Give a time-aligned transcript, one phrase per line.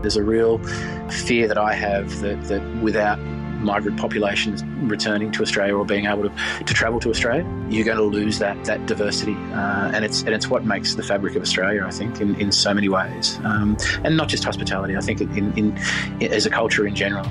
[0.00, 0.58] There's a real
[1.08, 3.18] fear that I have that, that without
[3.62, 7.96] migrant populations returning to Australia or being able to, to travel to Australia, you're going
[7.96, 11.42] to lose that that diversity, uh, and it's and it's what makes the fabric of
[11.42, 14.96] Australia, I think, in, in so many ways, um, and not just hospitality.
[14.96, 15.78] I think in, in,
[16.20, 17.24] in as a culture in general.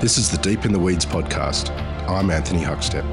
[0.00, 1.70] This is the Deep in the Weeds podcast.
[2.08, 3.04] I'm Anthony Huckstep.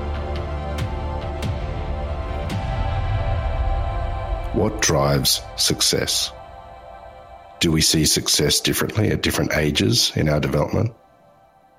[4.53, 6.33] What drives success?
[7.61, 10.95] Do we see success differently at different ages in our development?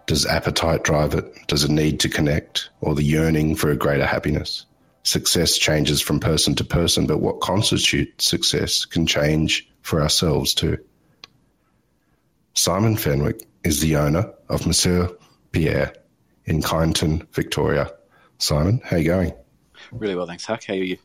[0.06, 1.48] Does appetite drive it?
[1.48, 4.64] Does a need to connect or the yearning for a greater happiness?
[5.02, 10.78] Success changes from person to person, but what constitutes success can change for ourselves too.
[12.54, 15.10] Simon Fenwick is the owner of Monsieur
[15.50, 15.94] Pierre
[16.44, 17.90] in Kyneton, Victoria.
[18.38, 19.32] Simon, how are you going?
[19.90, 20.62] Really well, thanks, Huck.
[20.62, 20.98] How are you?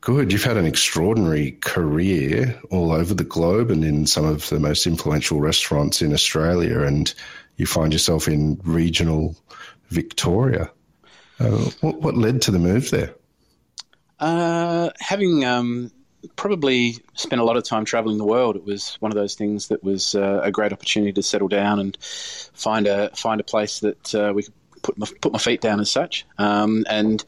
[0.00, 0.32] Good.
[0.32, 4.86] You've had an extraordinary career all over the globe and in some of the most
[4.86, 7.12] influential restaurants in Australia, and
[7.56, 9.36] you find yourself in regional
[9.90, 10.70] Victoria.
[11.38, 13.14] Uh, what, what, led to the move there?
[14.18, 15.90] Uh, having um,
[16.34, 19.68] probably spent a lot of time traveling the world, it was one of those things
[19.68, 23.80] that was uh, a great opportunity to settle down and find a find a place
[23.80, 26.26] that uh, we could put my, put my feet down as such.
[26.38, 27.22] Um, and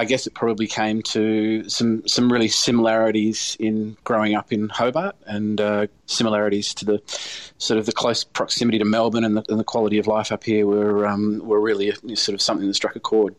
[0.00, 5.14] I guess it probably came to some some really similarities in growing up in Hobart
[5.26, 7.02] and uh, similarities to the
[7.58, 10.42] sort of the close proximity to Melbourne and the, and the quality of life up
[10.42, 13.34] here were um, were really a, sort of something that struck a chord.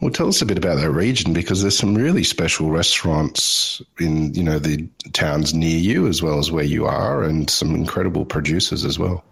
[0.00, 4.34] Well, tell us a bit about that region because there's some really special restaurants in
[4.34, 8.24] you know the towns near you as well as where you are, and some incredible
[8.24, 9.22] producers as well.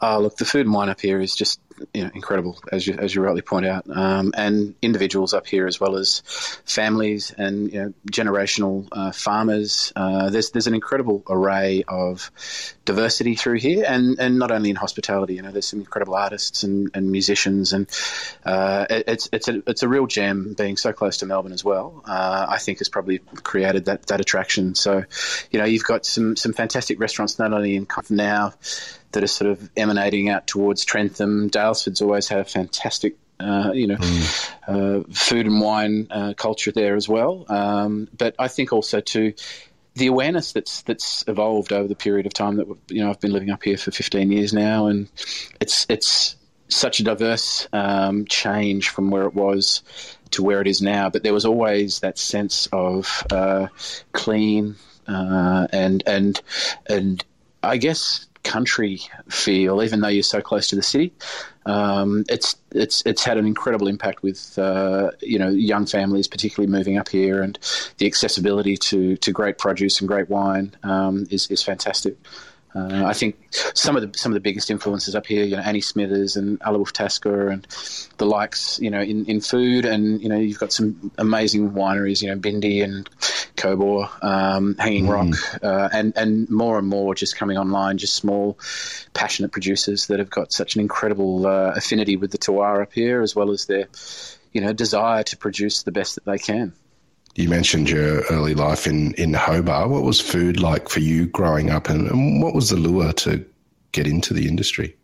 [0.00, 1.60] Uh, look, the food and wine up here is just
[1.92, 5.66] you know, incredible, as you as you rightly point out, um, and individuals up here
[5.66, 6.22] as well as
[6.64, 9.92] families and you know, generational uh, farmers.
[9.96, 12.30] Uh, there's there's an incredible array of
[12.84, 15.34] diversity through here, and, and not only in hospitality.
[15.34, 17.88] You know, there's some incredible artists and, and musicians, and
[18.44, 21.64] uh, it, it's it's a it's a real gem being so close to Melbourne as
[21.64, 22.02] well.
[22.06, 24.74] Uh, I think has probably created that that attraction.
[24.74, 25.04] So,
[25.50, 28.54] you know, you've got some some fantastic restaurants not only in now
[29.14, 31.50] that are sort of emanating out towards Trentham.
[31.50, 34.50] Daylesford's always had a fantastic uh, you know, mm.
[34.68, 37.44] uh, food and wine uh, culture there as well.
[37.48, 39.34] Um, but I think also too,
[39.94, 43.32] the awareness that's that's evolved over the period of time that you know I've been
[43.32, 45.08] living up here for 15 years now, and
[45.60, 46.36] it's it's
[46.68, 49.82] such a diverse um, change from where it was
[50.30, 51.10] to where it is now.
[51.10, 53.68] But there was always that sense of uh,
[54.12, 54.76] clean
[55.06, 56.40] uh, and and
[56.86, 57.24] and
[57.62, 61.12] I guess country feel, even though you're so close to the city.
[61.66, 66.70] Um, it's it's it's had an incredible impact with uh, you know young families, particularly
[66.70, 67.58] moving up here, and
[67.98, 72.16] the accessibility to to great produce and great wine um, is is fantastic.
[72.74, 75.62] Uh, I think some of the some of the biggest influences up here, you know,
[75.62, 77.66] Annie Smithers and Ala Tasca and
[78.18, 82.20] the likes, you know, in, in food, and you know, you've got some amazing wineries,
[82.20, 83.08] you know, Bindi and
[83.56, 85.64] Cobaw, um, Hanging Rock, mm.
[85.64, 88.58] uh, and and more and more just coming online, just small,
[89.12, 93.22] passionate producers that have got such an incredible uh, affinity with the terroir up here,
[93.22, 93.86] as well as their,
[94.52, 96.72] you know, desire to produce the best that they can
[97.34, 99.90] you mentioned your early life in, in Hobart.
[99.90, 103.44] What was food like for you growing up, and, and what was the lure to
[103.92, 104.96] get into the industry?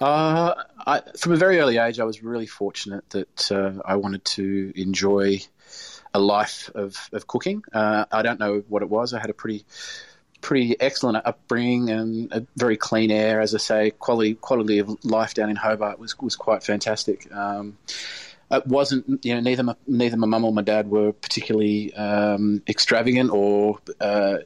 [0.00, 0.54] Uh,
[0.86, 4.72] I, from a very early age, I was really fortunate that uh, I wanted to
[4.76, 5.40] enjoy
[6.12, 7.64] a life of, of cooking.
[7.72, 9.14] Uh, I don't know what it was.
[9.14, 9.64] I had a pretty
[10.40, 13.90] pretty excellent upbringing and a very clean air, as I say.
[13.92, 17.32] Quality quality of life down in Hobart was was quite fantastic.
[17.34, 17.78] Um,
[18.58, 22.62] it wasn't you know neither my, neither my mum or my dad were particularly um,
[22.68, 24.38] extravagant or uh,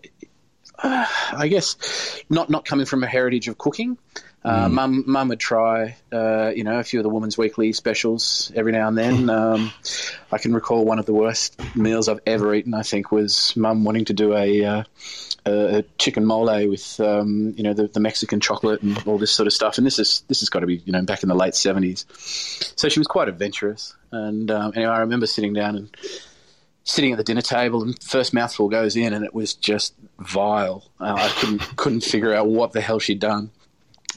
[0.83, 3.99] I guess not not coming from a heritage of cooking.
[4.44, 4.72] Uh, mm.
[4.72, 8.72] Mum, mum would try, uh, you know, a few of the women's weekly specials every
[8.72, 9.31] now and then.
[9.38, 9.72] Um,
[10.32, 12.75] I can recall one of the worst meals I've ever eaten.
[12.75, 14.84] I think was mum wanting to do a, uh,
[15.47, 19.47] a chicken mole with, um, you know, the, the, Mexican chocolate and all this sort
[19.47, 19.78] of stuff.
[19.78, 22.04] And this is this has got to be, you know, back in the late seventies.
[22.77, 23.95] So she was quite adventurous.
[24.10, 25.97] And um, anyway, I remember sitting down and
[26.84, 30.91] sitting at the dinner table, and first mouthful goes in, and it was just vile.
[31.01, 33.51] Uh, I couldn't couldn't figure out what the hell she'd done.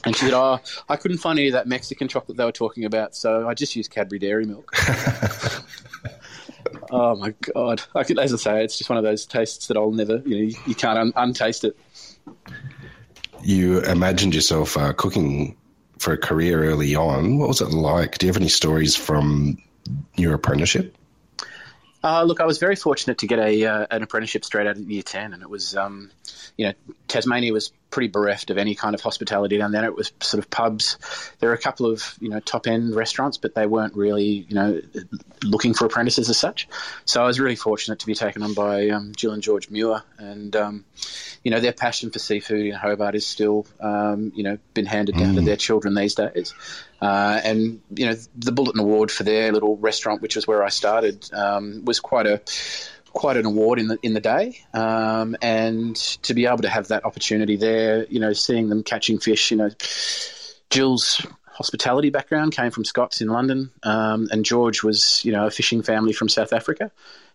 [0.04, 0.58] And she said, "Oh,
[0.88, 3.76] I couldn't find any of that Mexican chocolate they were talking about, so I just
[3.76, 4.74] used Cadbury Dairy Milk."
[6.90, 7.82] oh my god!
[7.94, 10.36] I could, as I say, it's just one of those tastes that I'll never, you
[10.36, 11.76] know, you, you can't un- untaste it.
[13.42, 15.56] You imagined yourself uh, cooking
[15.98, 17.38] for a career early on.
[17.38, 18.18] What was it like?
[18.18, 19.58] Do you have any stories from
[20.16, 20.96] your apprenticeship?
[22.04, 24.90] Uh, look, I was very fortunate to get a uh, an apprenticeship straight out of
[24.90, 26.10] year ten, and it was, um,
[26.56, 26.72] you know,
[27.06, 29.84] Tasmania was pretty bereft of any kind of hospitality down there.
[29.84, 30.98] It was sort of pubs.
[31.38, 34.54] There were a couple of you know top end restaurants, but they weren't really you
[34.54, 34.80] know
[35.44, 36.68] looking for apprentices as such.
[37.04, 40.02] So I was really fortunate to be taken on by um, Jill and George Mure,
[40.18, 40.84] and um,
[41.44, 45.16] you know their passion for seafood in Hobart is still um, you know been handed
[45.16, 45.36] down mm.
[45.36, 46.54] to their children these days.
[47.00, 50.68] Uh, and you know the Bulletin Award for their little restaurant, which was where I
[50.68, 52.40] started, um, was quite a
[53.12, 54.60] quite an award in the in the day.
[54.72, 59.18] Um, and to be able to have that opportunity there, you know, seeing them catching
[59.18, 59.70] fish, you know,
[60.70, 65.50] Jill's hospitality background came from Scots in London, um, and George was you know a
[65.50, 66.90] fishing family from South Africa.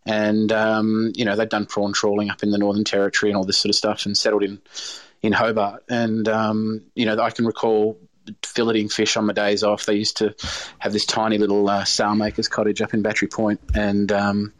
[0.06, 3.44] And um, you know they'd done prawn trawling up in the Northern Territory and all
[3.44, 4.62] this sort of stuff, and settled in
[5.22, 5.84] in Hobart.
[5.90, 8.00] And um, you know I can recall
[8.42, 9.86] filleting fish on my days off.
[9.86, 10.36] They used to
[10.80, 14.54] have this tiny little uh, sailmaker's cottage up in Battery Point, and um,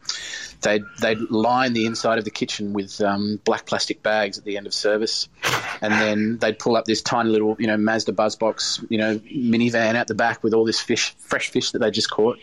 [0.60, 4.56] they'd they'd line the inside of the kitchen with um, black plastic bags at the
[4.56, 5.28] end of service,
[5.80, 9.94] and then they'd pull up this tiny little you know Mazda Buzzbox you know minivan
[9.94, 12.38] out the back with all this fish, fresh fish that they just caught,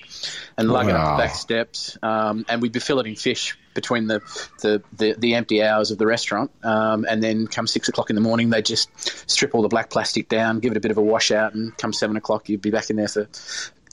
[0.58, 0.92] and lug wow.
[0.92, 4.22] it up the back steps, um, and we'd be filleting fish between the,
[4.62, 6.50] the, the, the, empty hours of the restaurant.
[6.64, 8.90] Um, and then come six o'clock in the morning, they just
[9.30, 11.78] strip all the black plastic down, give it a bit of a wash out, and
[11.78, 13.28] come seven o'clock, you'd be back in there for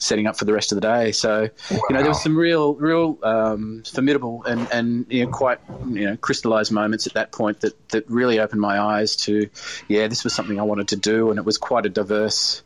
[0.03, 1.13] setting up for the rest of the day.
[1.13, 1.81] So, wow.
[1.89, 6.07] you know, there was some real, real um, formidable and, and you know, quite you
[6.07, 9.49] know crystallized moments at that point that, that really opened my eyes to,
[9.89, 12.63] yeah, this was something I wanted to do, and it was quite a diverse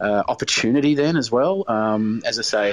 [0.00, 1.64] uh, opportunity then as well.
[1.66, 2.68] Um, as I say,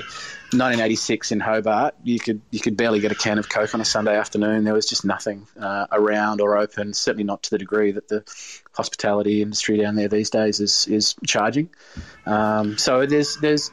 [0.51, 3.85] 1986 in Hobart, you could you could barely get a can of Coke on a
[3.85, 4.63] Sunday afternoon.
[4.63, 6.93] There was just nothing uh, around or open.
[6.93, 8.23] Certainly not to the degree that the
[8.73, 11.69] hospitality industry down there these days is is charging.
[12.25, 13.71] Um, so there's there's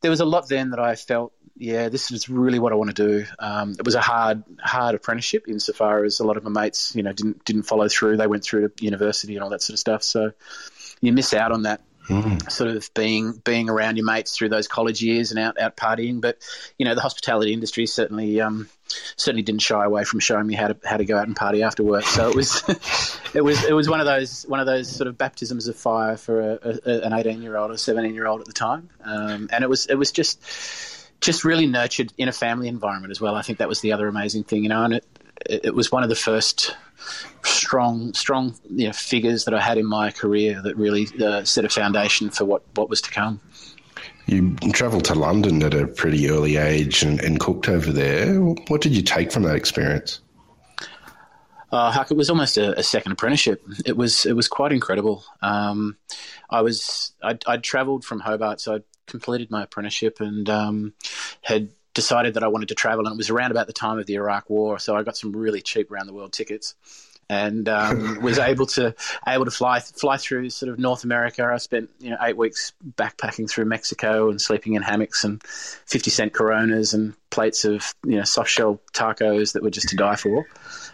[0.00, 1.32] there was a lot then that I felt.
[1.56, 3.26] Yeah, this is really what I want to do.
[3.38, 7.02] Um, it was a hard, hard apprenticeship insofar as a lot of my mates, you
[7.02, 8.16] know, didn't didn't follow through.
[8.16, 10.02] They went through to university and all that sort of stuff.
[10.02, 10.32] So
[11.02, 12.50] you miss out on that Mm.
[12.50, 16.20] sort of being being around your mates through those college years and out out partying.
[16.20, 16.38] But
[16.78, 18.68] you know, the hospitality industry certainly um,
[19.16, 21.62] certainly didn't shy away from showing me how to how to go out and party
[21.62, 22.04] after work.
[22.04, 22.62] So it was
[23.34, 26.16] it was it was one of those one of those sort of baptisms of fire
[26.16, 29.48] for a, a, an eighteen year old or seventeen year old at the time, um,
[29.52, 30.40] and it was it was just
[31.20, 33.34] just really nurtured in a family environment as well.
[33.34, 35.04] I think that was the other amazing thing, you know, and it
[35.46, 36.76] it was one of the first
[37.44, 41.64] strong, strong you know, figures that I had in my career that really uh, set
[41.64, 43.40] a foundation for what, what was to come.
[44.26, 48.38] You travelled to London at a pretty early age and, and, cooked over there.
[48.40, 50.20] What did you take from that experience?
[51.72, 53.62] Uh, Huck, it was almost a, a, second apprenticeship.
[53.86, 55.24] It was it was quite incredible.
[55.40, 55.96] Um,
[56.48, 60.94] I was I'd, I'd travelled from Hobart, so I'd completed my apprenticeship and um,
[61.42, 64.06] had decided that I wanted to travel, and it was around about the time of
[64.06, 66.74] the Iraq War, so I got some really cheap round the world tickets,
[67.28, 68.94] and um, was able to
[69.26, 71.44] able to fly fly through sort of North America.
[71.44, 76.10] I spent you know eight weeks backpacking through Mexico and sleeping in hammocks and fifty
[76.10, 80.16] cent Coronas and plates of you know soft shell tacos that were just to die
[80.16, 80.46] for.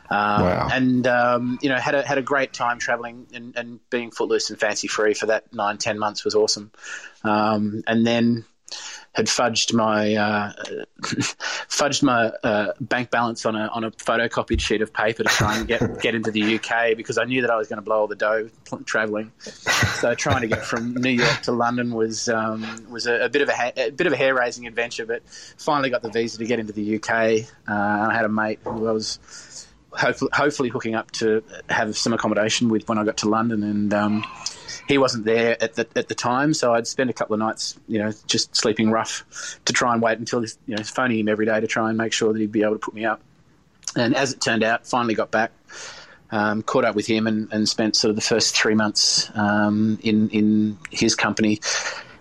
[0.09, 0.69] Um, wow.
[0.71, 4.51] And um, you know had a had a great time traveling and, and being footloose
[4.51, 6.71] and fancy free for that nine ten months was awesome.
[7.25, 8.45] Um, and then
[9.17, 10.53] had fudged my uh,
[11.01, 15.57] fudged my uh, bank balance on a on a photocopied sheet of paper to try
[15.57, 18.01] and get get into the UK because I knew that I was going to blow
[18.01, 18.51] all the dough
[18.85, 19.33] traveling.
[19.41, 23.41] So trying to get from New York to London was um, was a, a, bit
[23.41, 25.23] of a, ha- a bit of a hair raising adventure, but
[25.57, 27.49] finally got the visa to get into the UK.
[27.67, 32.13] Uh, I had a mate who I was hopefully, hopefully hooking up to have some
[32.13, 33.95] accommodation with when I got to London and.
[33.95, 34.25] Um,
[34.89, 37.79] he wasn't there at the at the time, so I'd spend a couple of nights,
[37.89, 41.47] you know, just sleeping rough to try and wait until you know, phoning him every
[41.47, 43.21] day to try and make sure that he'd be able to put me up.
[43.97, 45.53] And as it turned out, finally got back,
[46.31, 49.99] um, caught up with him, and, and spent sort of the first three months um,
[50.03, 51.61] in in his company.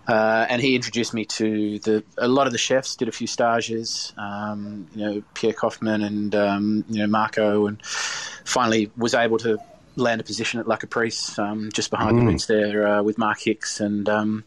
[0.08, 2.96] Uh, and he introduced me to the a lot of the chefs.
[2.96, 7.84] Did a few stages, um, you know, Pierre Koffmann and um, you know Marco, and
[7.86, 9.60] finally was able to
[9.96, 12.22] land a position at Le Caprice, um, just behind mm.
[12.22, 14.44] the roots there uh, with Mark Hix and um,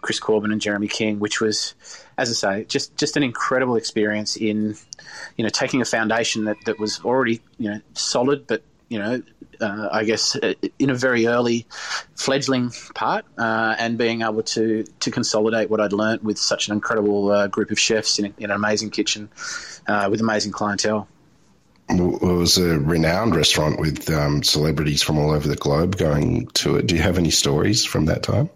[0.00, 1.74] Chris Corbin and Jeremy King, which was,
[2.18, 4.76] as I say, just just an incredible experience in,
[5.36, 9.22] you know, taking a foundation that, that was already you know solid, but you know,
[9.60, 11.66] uh, I guess uh, in a very early
[12.14, 16.74] fledgling part, uh, and being able to to consolidate what I'd learnt with such an
[16.74, 19.30] incredible uh, group of chefs in, in, an amazing kitchen
[19.86, 21.08] uh, with amazing clientele
[22.00, 26.76] it was a renowned restaurant with um, celebrities from all over the globe going to
[26.76, 26.86] it.
[26.86, 28.50] Do you have any stories from that time?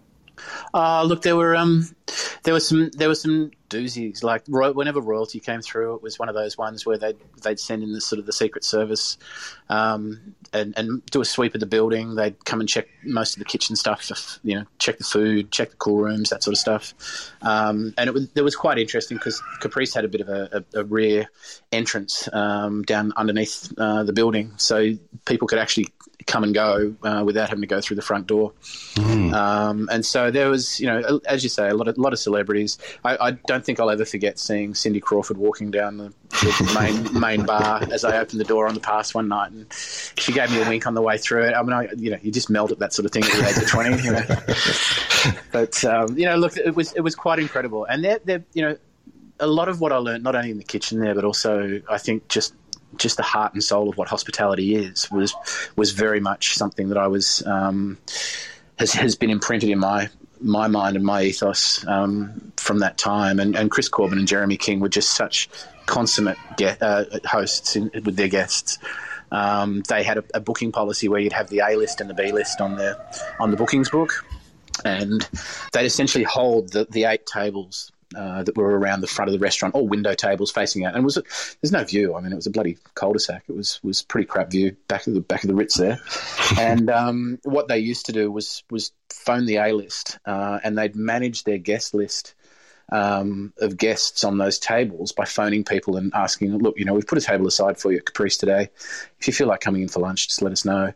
[0.73, 1.87] Uh, look, there were um,
[2.43, 4.23] there was some there was some doozies.
[4.23, 7.83] Like whenever royalty came through, it was one of those ones where they'd they'd send
[7.83, 9.17] in the sort of the Secret Service
[9.69, 12.15] um, and and do a sweep of the building.
[12.15, 15.71] They'd come and check most of the kitchen stuff, you know, check the food, check
[15.71, 16.93] the cool rooms, that sort of stuff.
[17.41, 20.63] Um, and it was it was quite interesting because Caprice had a bit of a,
[20.73, 21.27] a, a rear
[21.71, 24.93] entrance um, down underneath uh, the building, so
[25.25, 25.87] people could actually
[26.25, 28.51] come and go uh, without having to go through the front door.
[28.95, 29.33] Mm.
[29.33, 32.19] Um, and so there was, you know, as you say, a lot of lot of
[32.19, 32.77] celebrities.
[33.05, 37.19] I, I don't think I'll ever forget seeing Cindy Crawford walking down the, the main
[37.19, 39.71] main bar as I opened the door on the pass one night, and
[40.17, 41.53] she gave me a wink on the way through it.
[41.53, 43.47] I mean, I, you know, you just melt at that sort of thing at the
[43.47, 45.39] age of twenty, you know.
[45.51, 48.63] but um, you know, look, it was it was quite incredible, and they're, they're you
[48.63, 48.77] know.
[49.39, 51.99] A lot of what I learned, not only in the kitchen there, but also I
[51.99, 52.55] think just
[52.97, 55.33] just the heart and soul of what hospitality is was
[55.75, 57.97] was very much something that I was um,
[58.79, 60.09] has has been imprinted in my
[60.41, 63.39] my mind and my ethos um, from that time.
[63.39, 65.49] And, and Chris Corbin and Jeremy King were just such
[65.85, 68.77] consummate get, uh, hosts in, with their guests.
[69.31, 72.13] Um, they had a, a, booking policy where you'd have the A list and the
[72.13, 72.97] B list on the
[73.39, 74.25] on the bookings book,
[74.85, 75.27] and
[75.73, 79.39] they'd essentially hold the, the eight tables uh, that were around the front of the
[79.39, 81.15] restaurant, all window tables facing out, and was
[81.61, 82.15] there's no view.
[82.15, 83.43] I mean, it was a bloody cul-de-sac.
[83.47, 85.99] It was was pretty crap view back of the back of the Ritz there.
[86.59, 90.77] and um, what they used to do was was phone the A list, uh, and
[90.77, 92.33] they'd manage their guest list
[92.89, 97.07] um, of guests on those tables by phoning people and asking, look, you know, we've
[97.07, 98.69] put a table aside for you at Caprice today.
[99.19, 100.93] If you feel like coming in for lunch, just let us know.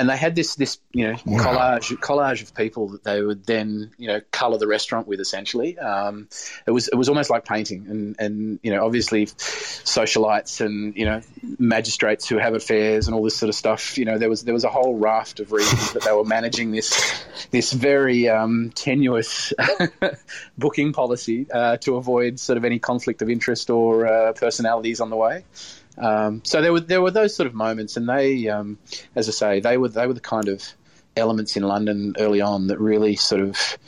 [0.00, 1.44] And they had this, this you know, wow.
[1.78, 5.20] collage collage of people that they would then, you know, colour the restaurant with.
[5.20, 6.28] Essentially, um,
[6.66, 11.04] it was it was almost like painting, and and you know, obviously, socialites and you
[11.04, 11.20] know,
[11.58, 13.98] magistrates who have affairs and all this sort of stuff.
[13.98, 16.70] You know, there was there was a whole raft of reasons that they were managing
[16.70, 19.52] this this very um, tenuous
[20.58, 25.00] booking policy policy uh, to avoid sort of any conflict of interest or uh, personalities
[25.00, 25.44] on the way.
[26.00, 28.78] Um, so there were there were those sort of moments, and they, um,
[29.14, 30.64] as I say, they were they were the kind of
[31.16, 33.78] elements in London early on that really sort of.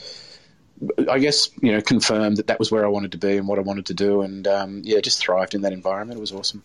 [1.09, 3.57] I guess you know confirmed that that was where I wanted to be and what
[3.57, 6.17] I wanted to do, and um, yeah, just thrived in that environment.
[6.17, 6.63] It was awesome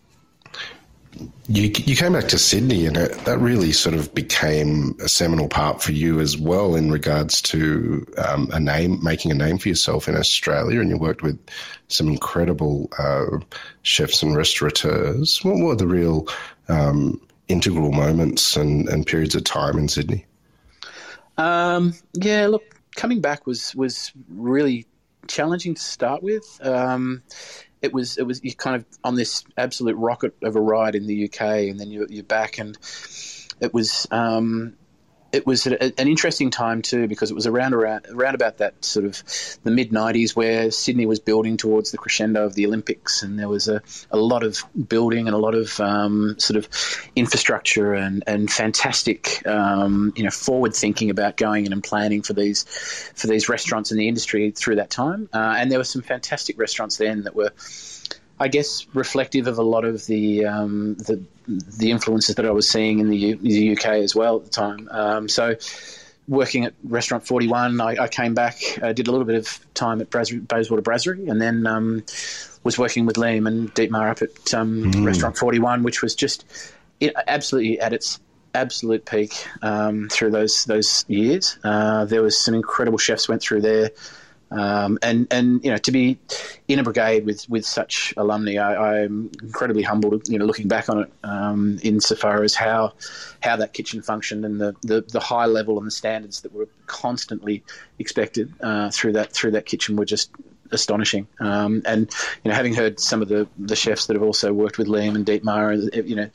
[1.49, 5.49] you, you came back to Sydney, and it, that really sort of became a seminal
[5.49, 9.69] part for you as well in regards to um, a name, making a name for
[9.69, 10.81] yourself in Australia.
[10.81, 11.39] And you worked with
[11.89, 13.39] some incredible uh,
[13.83, 15.43] chefs and restaurateurs.
[15.43, 16.29] What were the real
[16.69, 20.27] um, integral moments and, and periods of time in Sydney?
[21.37, 22.65] Um, yeah, look,
[22.97, 24.87] coming back was was really
[25.29, 26.61] challenging to start with.
[26.63, 27.23] Um,
[27.83, 31.07] it was it was you kind of on this absolute rocket of a ride in
[31.07, 32.77] the UK, and then you, you're back, and
[33.61, 34.78] it was um,
[35.31, 39.05] it was an interesting time too because it was around around around about that sort
[39.05, 39.23] of
[39.63, 43.49] the mid '90s where Sydney was building towards the crescendo of the Olympics, and there
[43.49, 44.59] was a, a lot of
[44.89, 46.69] building and a lot of um, sort of
[47.15, 52.33] infrastructure and and fantastic um, you know forward thinking about going in and planning for
[52.33, 52.65] these
[53.15, 56.59] for these restaurants in the industry through that time, uh, and there were some fantastic
[56.59, 57.53] restaurants then that were
[58.41, 62.69] I guess reflective of a lot of the um, the, the influences that I was
[62.69, 64.89] seeing in the, U- the UK as well at the time.
[64.91, 65.57] Um, so,
[66.29, 69.75] working at Restaurant Forty One, I, I, came back, uh, did a little bit of
[69.75, 72.05] time at Bras- Bayswater Brasserie, and then um,
[72.63, 75.05] was working with Liam and Dietmar up at mm.
[75.05, 76.45] Restaurant Forty One, which was just
[77.01, 78.21] it, absolutely at its
[78.55, 81.59] absolute peak um, through those those years.
[81.65, 83.91] Uh, there was some incredible chefs went through there.
[84.51, 86.19] Um, and and you know to be
[86.69, 90.29] in a brigade with with such alumni, I, am incredibly humbled.
[90.29, 92.95] You know, looking back on it, um, insofar as how
[93.43, 96.69] how that kitchen functioned and the, the, the, high level and the standards that were
[96.87, 97.63] constantly
[97.99, 100.31] expected uh, through that through that kitchen were just
[100.71, 101.27] astonishing.
[101.41, 102.11] Um, and
[102.43, 105.15] you know, having heard some of the the chefs that have also worked with Liam
[105.15, 106.31] and Dietmar, you know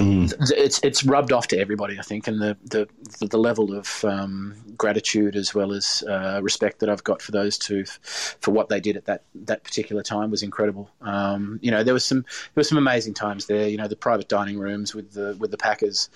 [0.00, 0.50] Mm.
[0.56, 2.88] It's it's rubbed off to everybody, I think, and the the,
[3.26, 7.58] the level of um, gratitude as well as uh, respect that I've got for those
[7.58, 10.90] two for what they did at that that particular time was incredible.
[11.02, 13.68] Um, you know, there was some there were some amazing times there.
[13.68, 16.08] You know, the private dining rooms with the with the Packers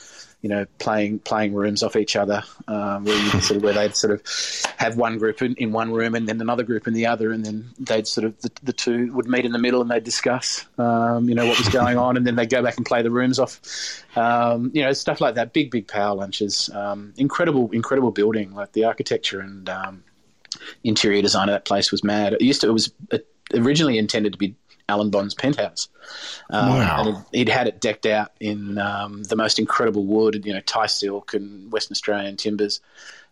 [0.45, 4.13] you know, playing playing rooms off each other, um, where, sort of, where they'd sort
[4.13, 4.21] of
[4.77, 7.47] have one group in, in one room and then another group in the other, and
[7.47, 10.67] then they'd sort of the, the two would meet in the middle and they'd discuss,
[10.77, 13.11] um, you know, what was going on, and then they'd go back and play the
[13.11, 13.59] rooms off,
[14.17, 15.55] um, you know, stuff like that.
[15.55, 20.05] Big big power lunches, um, incredible incredible building, like the architecture and um,
[20.83, 22.35] interior design of that place was mad.
[22.35, 22.93] It used to it was
[23.55, 24.57] originally intended to be
[24.89, 25.89] Alan Bond's penthouse.
[26.51, 27.05] Um, wow.
[27.07, 30.87] And he'd had it decked out in um, the most incredible wood, you know, Thai
[30.87, 32.81] silk and Western Australian timbers.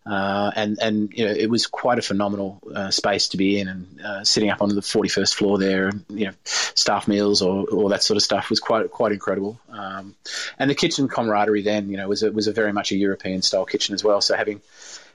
[0.05, 3.69] Uh, and and you know it was quite a phenomenal uh, space to be in,
[3.69, 7.67] and uh, sitting up on the 41st floor there, and you know staff meals or
[7.67, 9.61] all that sort of stuff was quite quite incredible.
[9.71, 10.17] Um,
[10.59, 13.43] and the kitchen camaraderie then, you know, was a, was a very much a European
[13.43, 14.21] style kitchen as well.
[14.21, 14.61] So having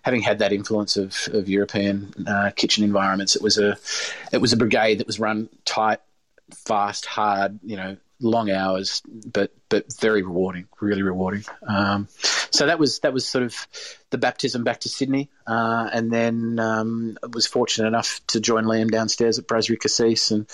[0.04, 3.78] having had that influence of, of European uh, kitchen environments, it was a
[4.32, 6.00] it was a brigade that was run tight,
[6.54, 11.44] fast, hard, you know, long hours, but but very rewarding, really rewarding.
[11.68, 12.08] Um,
[12.52, 13.56] so that was that was sort of
[14.10, 18.90] the baptism back to Sydney, uh, and then um, was fortunate enough to join Liam
[18.90, 20.48] downstairs at Brasserie Cassis and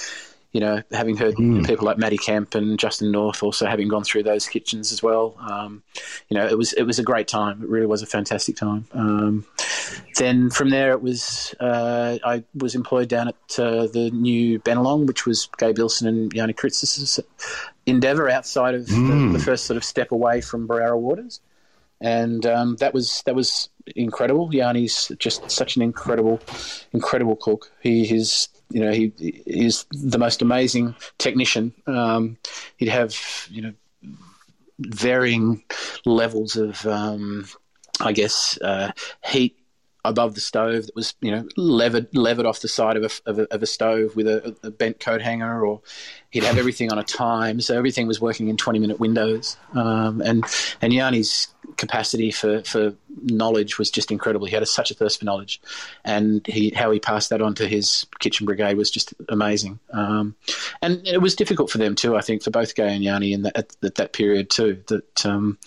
[0.54, 1.66] you know, having heard mm.
[1.66, 5.36] people like Maddie Kemp and Justin North also having gone through those kitchens as well,
[5.40, 5.82] um,
[6.30, 7.64] you know, it was it was a great time.
[7.64, 8.86] It really was a fantastic time.
[8.94, 9.46] Um,
[10.16, 15.08] then from there, it was uh, I was employed down at uh, the new Bennelong,
[15.08, 17.20] which was Gay Bilson and Janni Kyritsis'
[17.88, 19.08] endeavour outside of mm.
[19.08, 19.32] the, hmm.
[19.34, 21.42] the, first sort of step away from Berowra Waters,
[22.00, 24.52] and um, that was that was incredible.
[24.52, 26.40] Janni's just such an incredible,
[26.94, 27.72] incredible cook.
[27.82, 29.14] He is you know, he
[29.46, 31.74] is the most amazing technician.
[31.86, 32.38] Um,
[32.78, 33.16] he'd have,
[33.50, 33.74] you know,
[34.80, 35.64] varying
[36.06, 37.48] levels of, um,
[38.00, 38.92] I guess, uh,
[39.24, 39.58] heat
[40.06, 43.40] above the stove that was you know levered levered off the side of a, of
[43.40, 45.82] a, of a stove with a, a, bent coat hanger or
[46.30, 50.22] he'd have everything on a time so everything was working in 20 minute windows um,
[50.22, 50.44] and
[50.82, 54.48] and Janni's capacity for, for knowledge was just incredible.
[54.48, 55.62] He had a, such a thirst for knowledge
[56.04, 59.80] and he how he passed that on to his kitchen brigade was just amazing.
[59.92, 60.36] Um,
[60.82, 63.44] and it was difficult for them too I think for both Gay and Janni in
[63.44, 65.58] that, at, that period too that um,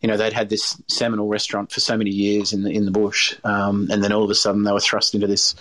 [0.00, 2.90] you know they'd had this seminal restaurant for so many years in the in the
[2.90, 5.54] bush, um, and then all of a sudden they were thrust into this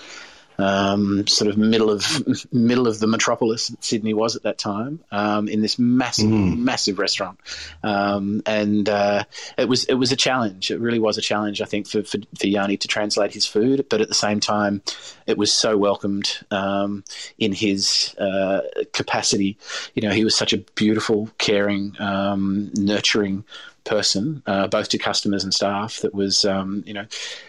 [0.59, 4.99] um, sort of middle of middle of the metropolis that Sydney was at that time,
[5.11, 6.57] um, in this massive mm.
[6.57, 7.39] massive restaurant,
[7.83, 9.23] um, and uh,
[9.57, 10.69] it was it was a challenge.
[10.69, 13.87] It really was a challenge, I think, for, for, for Janni to translate his food,
[13.89, 14.81] but at the same time,
[15.25, 17.03] it was so welcomed um,
[17.37, 18.61] in his uh,
[18.91, 19.57] capacity.
[19.93, 23.45] You know, he was such a beautiful, caring, um, nurturing
[23.85, 27.05] person, uh, both to customers and staff, that was um, you know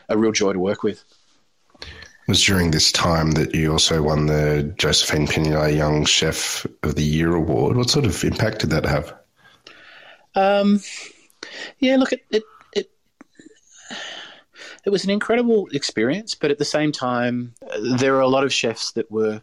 [0.08, 1.02] a real joy to work with.
[2.28, 7.02] Was during this time that you also won the Josephine Pignolet Young Chef of the
[7.02, 7.76] Year award.
[7.76, 9.12] What sort of impact did that have?
[10.36, 10.80] Um,
[11.80, 12.90] yeah, look, it, it it
[14.84, 17.54] it was an incredible experience, but at the same time,
[17.98, 19.42] there are a lot of chefs that were,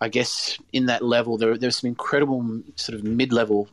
[0.00, 1.38] I guess, in that level.
[1.38, 3.68] There, there were some incredible sort of mid-level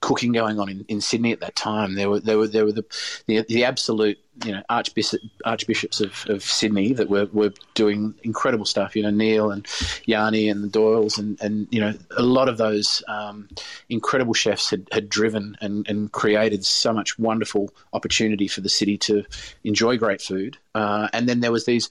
[0.00, 1.94] cooking going on in, in Sydney at that time.
[1.94, 2.84] There were there were there were the
[3.26, 8.64] the, the absolute you know archbishop, archbishops of, of Sydney that were, were doing incredible
[8.64, 8.96] stuff.
[8.96, 9.66] You know Neil and
[10.06, 13.48] Yanni and the Doyles and, and you know a lot of those um,
[13.88, 18.98] incredible chefs had, had driven and, and created so much wonderful opportunity for the city
[18.98, 19.24] to
[19.62, 20.58] enjoy great food.
[20.74, 21.88] Uh, and then there was these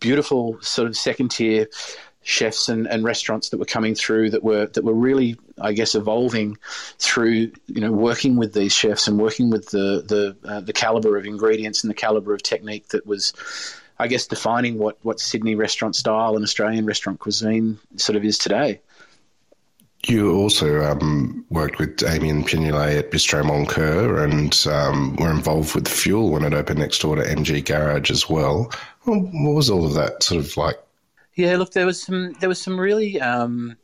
[0.00, 1.66] beautiful sort of second tier
[2.26, 5.94] chefs and, and restaurants that were coming through that were that were really, I guess,
[5.94, 6.58] evolving
[6.98, 11.16] through you know working with these chefs and working with the the uh, the caliber
[11.16, 13.32] of ingredients and the caliber of technique that was.
[13.98, 18.36] I guess defining what, what Sydney restaurant style and Australian restaurant cuisine sort of is
[18.36, 18.82] today.
[20.06, 25.88] You also um, worked with Damien Pignolet at Bistro Moncur and um, were involved with
[25.88, 28.70] Fuel when it opened next door to MG Garage as well.
[29.04, 30.78] What was all of that sort of like
[31.36, 33.76] yeah, look, there was some there was some really um,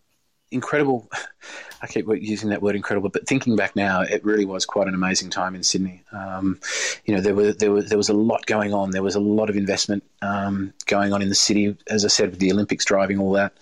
[0.50, 1.08] incredible.
[1.82, 4.94] I keep using that word incredible, but thinking back now, it really was quite an
[4.94, 6.04] amazing time in Sydney.
[6.12, 6.60] Um,
[7.04, 8.90] you know, there were there was there was a lot going on.
[8.90, 12.30] There was a lot of investment um, going on in the city, as I said,
[12.30, 13.52] with the Olympics driving all that.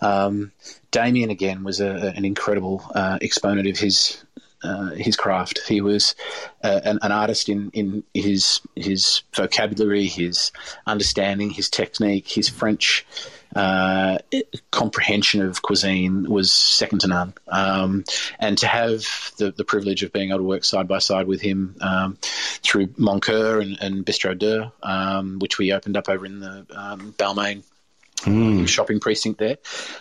[0.00, 0.52] Um,
[0.90, 4.22] Damien again was a, an incredible uh, exponent of his
[4.62, 5.60] uh, his craft.
[5.66, 6.14] He was
[6.62, 10.52] uh, an, an, artist in, in his his vocabulary, his
[10.86, 13.06] understanding, his technique, his French
[13.54, 14.18] uh,
[14.70, 17.34] comprehension of cuisine was second to none.
[17.48, 18.04] Um,
[18.38, 19.06] and to have
[19.38, 22.16] the, the privilege of being able to work side by side with him um,
[22.62, 27.14] through Moncur and, and Bistro Deux, um, which we opened up over in the um,
[27.18, 27.62] Balmain
[28.24, 28.68] mm.
[28.68, 29.58] shopping precinct there,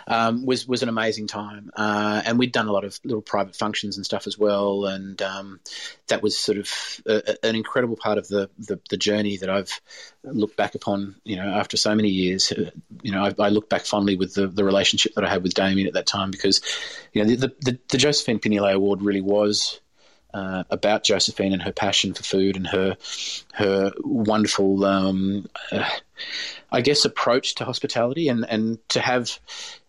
[0.08, 1.72] um, was was an amazing time.
[1.76, 5.22] Uh, and we'd done a lot of little private functions and stuff as well, and
[5.22, 5.60] um,
[6.08, 6.70] that was sort of
[7.06, 9.82] a, an incredible part of the, the, the journey that I've
[10.24, 11.16] looked back upon.
[11.24, 12.70] You know, after so many years, uh,
[13.02, 15.54] you know, I, I, look back fondly with the, the relationship that I had with
[15.54, 16.62] Damien at that time because,
[17.14, 19.81] you know, the the, the Josephine Pignolet Award really was.
[20.34, 22.96] Uh, about Josephine and her passion for food and her
[23.54, 25.90] her wonderful um, uh,
[26.72, 29.40] I guess, approach to hospitality and, and to have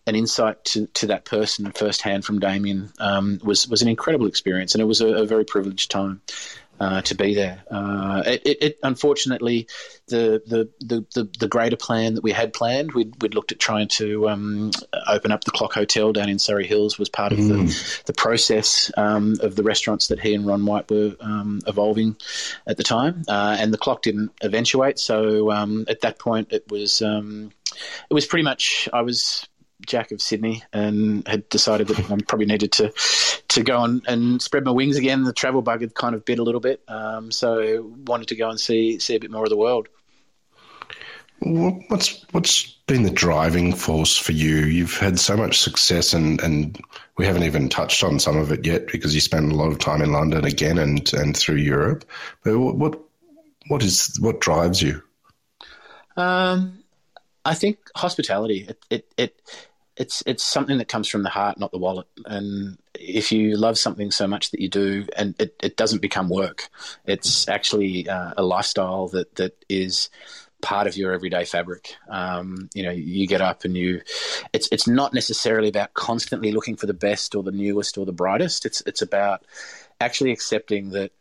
[0.05, 4.75] an insight to, to that person firsthand from Damien um, was was an incredible experience,
[4.75, 6.21] and it was a, a very privileged time
[6.79, 7.63] uh, to be there.
[7.69, 9.67] Uh, it, it, unfortunately,
[10.07, 13.59] the, the, the, the, the greater plan that we had planned, we'd, we'd looked at
[13.59, 14.71] trying to um,
[15.07, 17.47] open up the Clock Hotel down in Surry Hills was part of mm.
[17.47, 22.17] the, the process um, of the restaurants that he and Ron White were um, evolving
[22.67, 23.23] at the time.
[23.27, 24.99] Uh, and the Clock didn't eventuate.
[24.99, 27.51] So um, at that point, it was um,
[28.09, 29.47] it was pretty much I was
[29.85, 32.93] Jack of Sydney and had decided that I probably needed to
[33.49, 35.23] to go on and spread my wings again.
[35.23, 38.49] The travel bug had kind of bit a little bit, um, so wanted to go
[38.49, 39.87] and see see a bit more of the world.
[41.39, 44.57] What's what's been the driving force for you?
[44.57, 46.79] You've had so much success, and, and
[47.17, 49.79] we haven't even touched on some of it yet because you spent a lot of
[49.79, 52.05] time in London again and, and through Europe.
[52.43, 52.99] But what
[53.67, 55.03] what is what drives you?
[56.15, 56.83] Um,
[57.45, 58.67] I think hospitality.
[58.69, 59.41] It, it, it
[59.97, 62.07] it's it's something that comes from the heart, not the wallet.
[62.25, 66.29] And if you love something so much that you do, and it, it doesn't become
[66.29, 66.69] work,
[67.05, 70.09] it's actually uh, a lifestyle that that is
[70.61, 71.95] part of your everyday fabric.
[72.09, 74.01] Um, you know, you get up and you.
[74.51, 78.13] It's it's not necessarily about constantly looking for the best or the newest or the
[78.13, 78.65] brightest.
[78.65, 79.45] It's it's about
[80.01, 81.11] actually accepting that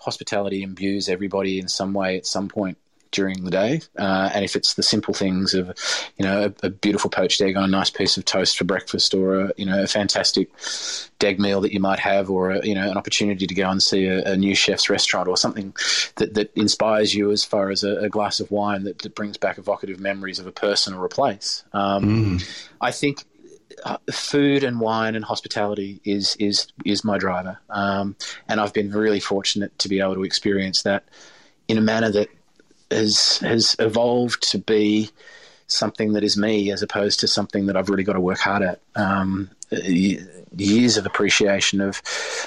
[0.00, 2.78] hospitality imbues everybody in some way at some point
[3.12, 3.80] during the day.
[3.98, 5.68] Uh, and if it's the simple things of,
[6.16, 9.14] you know, a, a, beautiful poached egg on a nice piece of toast for breakfast,
[9.14, 10.50] or a, you know, a fantastic
[11.18, 13.82] deg meal that you might have, or a, you know, an opportunity to go and
[13.82, 15.74] see a, a new chef's restaurant, or something
[16.16, 19.56] that, that inspires you as far as a, glass of wine that, that, brings back
[19.56, 21.64] evocative memories of a person or a place.
[21.72, 22.66] Um, mm.
[22.80, 23.24] I think
[23.84, 28.16] uh, food and wine and hospitality is is is my driver, um,
[28.48, 31.04] and I've been really fortunate to be able to experience that
[31.68, 32.28] in a manner that
[32.92, 35.10] has has evolved to be
[35.66, 38.62] something that is me as opposed to something that I've really got to work hard
[38.62, 38.80] at.
[38.94, 39.50] Um,
[40.54, 42.02] years of appreciation of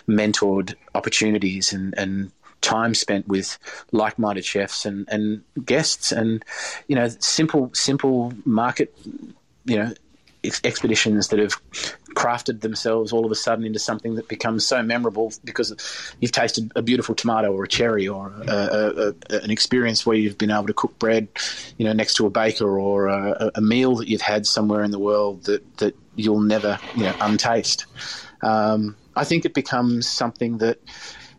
[0.08, 2.32] mentored opportunities and, and
[2.62, 3.58] time spent with
[3.92, 6.44] like-minded chefs and, and guests and
[6.88, 8.96] you know simple simple market
[9.66, 9.94] you know
[10.64, 11.54] expeditions that have
[12.16, 15.76] crafted themselves all of a sudden into something that becomes so memorable because
[16.20, 20.16] you've tasted a beautiful tomato or a cherry or a, a, a, an experience where
[20.16, 21.28] you've been able to cook bread,
[21.78, 25.00] you know, next to a baker or a, meal that you've had somewhere in the
[25.00, 27.86] world that, that you'll never, you know, untaste.
[28.42, 30.80] Um, I think it becomes something that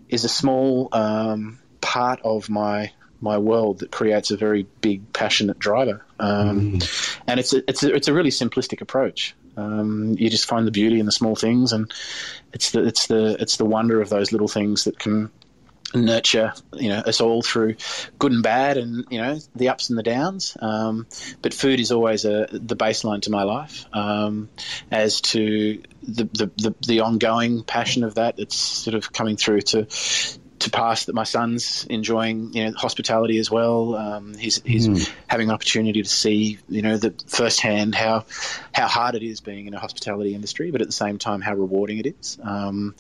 [0.09, 2.91] is a small um, part of my
[3.21, 6.06] my world that creates a very big, passionate driver.
[6.19, 7.21] Um, mm.
[7.27, 9.35] And it's a, it's a, it's a really simplistic approach.
[9.57, 11.93] Um, you just find the beauty in the small things, and
[12.53, 15.31] it's the it's the it's the wonder of those little things that can
[15.95, 17.77] nurture you know us all through
[18.19, 21.07] good and bad and you know the ups and the downs um,
[21.43, 24.49] but food is always a, the baseline to my life um,
[24.91, 29.61] as to the, the, the, the ongoing passion of that it's sort of coming through
[29.61, 29.87] to
[30.59, 33.95] to pass that my son's enjoying you know hospitality as well.
[33.95, 35.13] Um, he's he's mm.
[35.27, 38.25] having an opportunity to see you know the firsthand how
[38.73, 41.55] how hard it is being in a hospitality industry, but at the same time how
[41.55, 42.39] rewarding it is.
[42.43, 42.95] Um,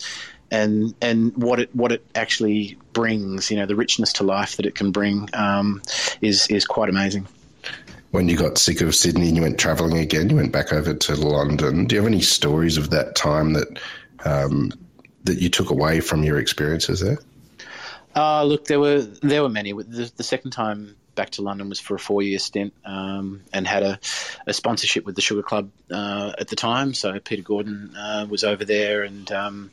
[0.50, 4.66] and and what it what it actually brings, you know, the richness to life that
[4.66, 5.82] it can bring um,
[6.20, 7.26] is is quite amazing.
[8.12, 10.94] When you got sick of Sydney and you went travelling again, you went back over
[10.94, 11.86] to London.
[11.86, 13.80] Do you have any stories of that time that
[14.24, 14.72] um,
[15.24, 17.18] that you took away from your experiences there?
[18.16, 19.72] Uh, look, there were there were many.
[19.72, 23.66] The, the second time back to London was for a four year stint um, and
[23.66, 23.98] had a,
[24.46, 26.94] a, sponsorship with the Sugar Club uh, at the time.
[26.94, 29.70] So Peter Gordon uh, was over there, and um,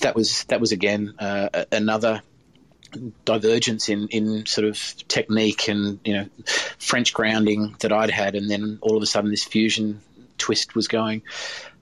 [0.00, 2.22] that was that was again uh, another
[3.24, 6.26] divergence in, in sort of technique and you know
[6.78, 10.00] French grounding that I'd had, and then all of a sudden this fusion
[10.38, 11.22] twist was going.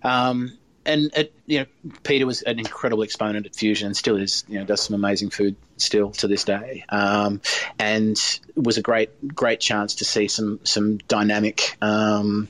[0.02, 0.56] Um,
[0.90, 4.44] and it, you know, Peter was an incredible exponent at Fusion and still is.
[4.48, 7.40] You know, does some amazing food still to this day, um,
[7.79, 8.18] and
[8.57, 12.48] was a great great chance to see some some dynamic, um,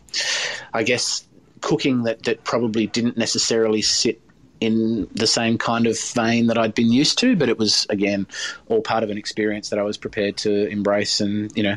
[0.73, 1.27] I guess,
[1.61, 4.21] cooking that that probably didn't necessarily sit
[4.61, 8.27] in the same kind of vein that I'd been used to, but it was again
[8.69, 11.77] all part of an experience that I was prepared to embrace and you know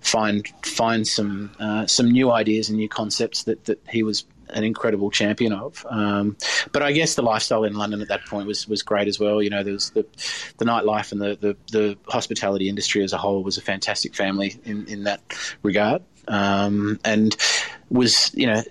[0.00, 4.64] find find some uh, some new ideas and new concepts that that he was an
[4.64, 5.84] incredible champion of.
[5.88, 6.36] Um,
[6.72, 9.42] but I guess the lifestyle in London at that point was was great as well.
[9.42, 10.06] You know, there was the
[10.58, 14.60] the nightlife and the, the, the hospitality industry as a whole was a fantastic family
[14.64, 15.20] in in that
[15.62, 17.36] regard, um, and
[17.90, 18.62] was you know.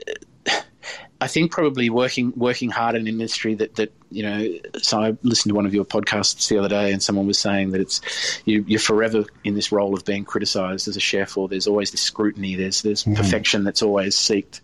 [1.21, 4.47] I think probably working working hard in an industry that, that you know.
[4.81, 7.71] So I listened to one of your podcasts the other day, and someone was saying
[7.71, 8.01] that it's
[8.45, 11.91] you, are forever in this role of being criticised as a chef, or there's always
[11.91, 12.55] this scrutiny.
[12.55, 13.13] There's there's mm-hmm.
[13.13, 14.61] perfection that's always seeked.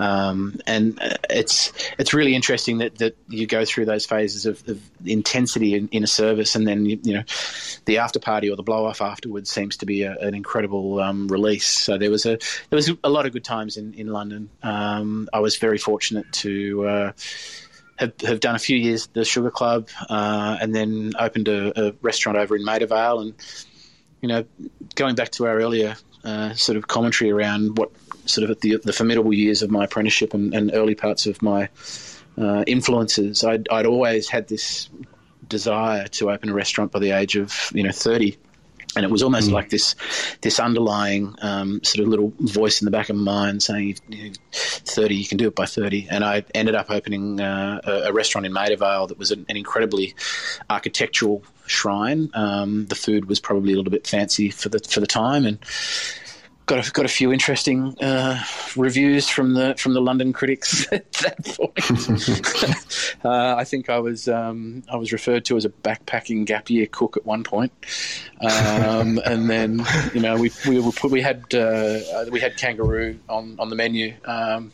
[0.00, 4.80] Um, and it's it's really interesting that, that you go through those phases of, of
[5.04, 7.22] intensity in, in, a service, and then you, you, know
[7.84, 11.28] the after party or the blow off afterwards seems to be a, an incredible um,
[11.28, 11.66] release.
[11.66, 12.38] So there was a
[12.70, 14.48] there was a lot of good times in in London.
[14.62, 16.86] Um, I was very fortunate to.
[16.86, 17.12] Uh,
[17.98, 21.88] have, have done a few years at the Sugar Club, uh, and then opened a,
[21.88, 23.20] a, restaurant over in Maida Vale.
[23.20, 23.34] And
[24.22, 24.46] you know,
[24.94, 27.90] going back to our earlier uh, sort of commentary around what
[28.26, 31.68] sort of the, the formidable years of my apprenticeship and, and early parts of my
[32.38, 34.88] uh, influences, I'd, I'd always had this
[35.48, 38.38] desire to open a restaurant by the age of you know 30
[38.96, 39.52] and it was almost mm.
[39.52, 39.94] like this
[40.40, 44.24] this underlying um, sort of little voice in the back of my mind saying, you
[44.24, 46.08] know, 30, you can do it by 30.
[46.10, 49.46] And I ended up opening uh, a, a, restaurant in Maida Vale that was an,
[49.48, 50.14] an incredibly
[50.68, 52.30] architectural shrine.
[52.34, 55.58] Um, the food was probably a little bit fancy for the for the time, and
[56.70, 58.40] got a, got a few interesting uh,
[58.76, 63.24] reviews from the from the London critics at that point.
[63.24, 66.86] uh, I think I was um, I was referred to as a backpacking gap year
[66.86, 67.72] cook at one point,
[68.40, 73.56] um, and then you know we we put, we had uh, we had kangaroo on
[73.58, 74.70] on the menu, um,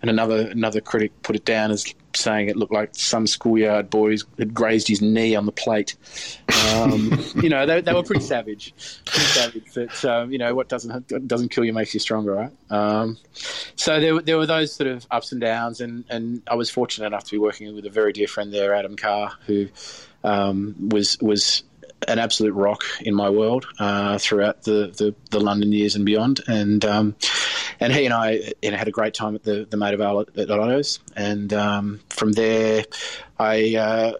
[0.00, 4.24] and another another critic put it down as saying it looked like some schoolyard boys
[4.38, 5.96] had grazed his knee on the plate.
[6.70, 8.72] Um, you know, they, they, were pretty savage.
[9.04, 9.64] Pretty savage.
[9.74, 12.52] But um, you know, what doesn't doesn't kill you makes you stronger, right?
[12.70, 13.18] Um,
[13.76, 17.06] so there, there were those sort of ups and downs, and, and I was fortunate
[17.06, 19.68] enough to be working with a very dear friend there, Adam Carr, who
[20.22, 21.64] um, was was
[22.08, 26.40] an absolute rock in my world uh, throughout the, the, the, London years and beyond.
[26.46, 27.16] And um,
[27.80, 30.20] and he and I you know, had a great time at the the Maida Vale
[30.20, 31.00] at, at Otto's.
[31.16, 32.84] And um, from there,
[33.38, 34.12] I uh,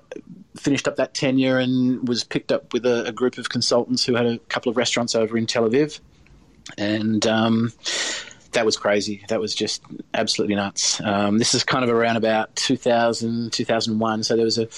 [0.56, 4.14] finished up that tenure and was picked up with a, a, group of consultants who
[4.14, 6.00] had a couple of restaurants over in Tel Aviv.
[6.78, 7.72] And um,
[8.52, 9.24] that was crazy.
[9.28, 9.82] That was just
[10.14, 11.00] absolutely nuts.
[11.00, 14.22] Um, this is kind of around about 2000, 2001.
[14.22, 14.68] So there was a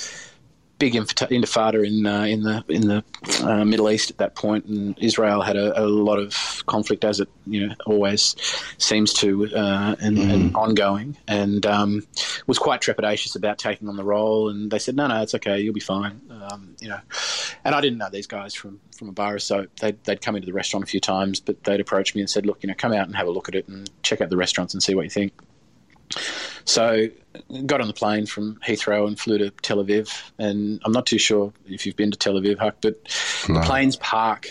[0.79, 3.05] big intifada in uh, in the in the
[3.43, 7.21] uh, Middle East at that point, and Israel had a, a, lot of conflict, as
[7.21, 8.37] it you know always
[8.79, 10.33] seems to, uh, and, mm.
[10.33, 12.07] and, ongoing, and um,
[12.47, 14.49] was quite trepidatious about taking on the role.
[14.49, 17.01] And they said, "No, no, it's okay, you'll be fine," um, you know.
[17.65, 20.47] And I didn't know these guys from from a bar, so they'd, they'd come into
[20.47, 22.93] the restaurant a few times, but they'd approach me and said, "Look, you know, come
[22.93, 25.05] out and have a look at it and check out the restaurants and see what
[25.05, 25.33] you think."
[26.67, 27.09] So
[27.65, 30.13] got on the plane from Heathrow and flew to Tel Aviv.
[30.39, 32.97] And I'm not too sure if you've been to Tel Aviv, Huck, but
[33.49, 33.61] no.
[33.61, 34.49] the planes park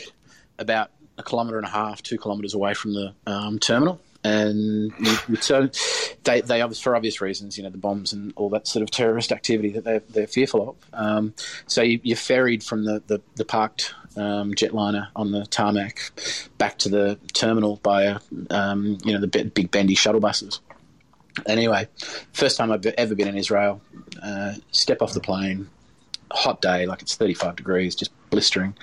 [0.58, 4.02] about a kilometre and a half, two kilometres away from the um, terminal.
[4.24, 4.92] And
[5.40, 5.70] so
[6.24, 9.32] they, they for obvious reasons, you know, the bombs and all that sort of terrorist
[9.32, 10.76] activity that they're, they're fearful of.
[10.94, 11.34] Um,
[11.68, 16.12] so you, are ferried from the, the, the parked um, jetliner on the tarmac
[16.58, 20.60] back to the terminal by, a, um, you know, the big bendy shuttle buses.
[21.46, 21.88] Anyway,
[22.34, 23.82] first time I've ever been in Israel.
[24.22, 25.70] Uh, step off the plane,
[26.32, 28.76] hot day, like it's 35 degrees, just blistering.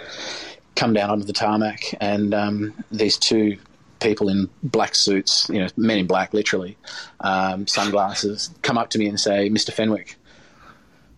[0.77, 3.59] Come down onto the tarmac, and um, these two
[4.01, 6.77] people in black suits, you know, men in black, literally,
[7.21, 9.73] um, sunglasses, come up to me and say, "Mr.
[9.73, 10.17] Fenwick."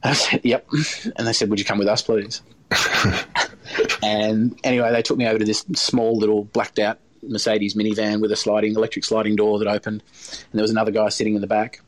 [0.03, 0.69] I said, "Yep,"
[1.17, 2.43] and they said, "Would you come with us, please?"
[4.03, 8.33] and anyway, they took me over to this small little blacked out Mercedes minivan with
[8.33, 11.47] a sliding electric sliding door that opened, and there was another guy sitting in the
[11.47, 11.81] back.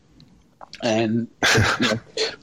[0.83, 1.29] And
[1.81, 2.01] you know,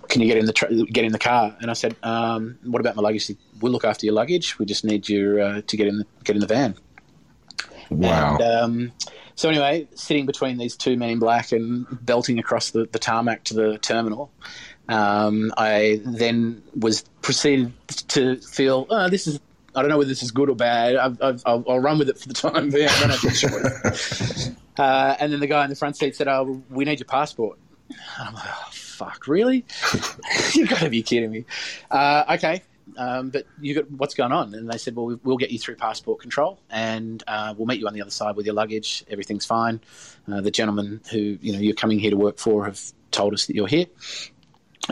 [0.08, 1.56] can you get in the tra- get in the car?
[1.62, 4.60] And I said, um, "What about my luggage?" Said, we'll look after your luggage.
[4.60, 6.76] We just need you uh, to get in the, get in the van.
[7.90, 8.38] Wow.
[8.38, 8.92] And, um,
[9.36, 13.46] so anyway, sitting between these two men in black and belting across the, the tarmac
[13.46, 14.32] to the terminal,
[14.90, 17.74] um, I then was proceeded
[18.10, 19.40] to feel, oh, this is
[19.76, 20.96] I don't know whether this is good or bad.
[20.96, 22.90] i will run with it for the time being.
[24.78, 27.60] Uh, and then the guy in the front seat said, "Oh, we need your passport."
[27.90, 29.66] And I'm like, "Oh, fuck, really?
[30.54, 31.46] You've got to be kidding me."
[31.92, 32.64] Uh, okay,
[32.98, 34.54] um, but you got what's going on?
[34.56, 37.88] And they said, "Well, we'll get you through passport control, and uh, we'll meet you
[37.88, 39.04] on the other side with your luggage.
[39.10, 39.80] Everything's fine."
[40.32, 42.82] Uh, the gentlemen who you know you're coming here to work for have
[43.12, 43.86] told us that you're here.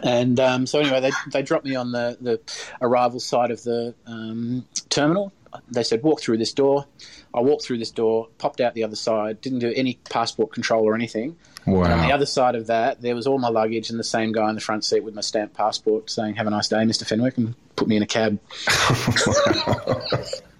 [0.03, 2.39] And um, so anyway, they, they dropped me on the, the
[2.81, 5.33] arrival side of the um, terminal.
[5.69, 6.85] They said, walk through this door.
[7.33, 10.85] I walked through this door, popped out the other side, didn't do any passport control
[10.85, 11.35] or anything.
[11.65, 11.83] Wow.
[11.83, 14.31] And on the other side of that, there was all my luggage and the same
[14.31, 17.05] guy in the front seat with my stamped passport saying, have a nice day, Mr.
[17.05, 18.39] Fenwick, and put me in a cab.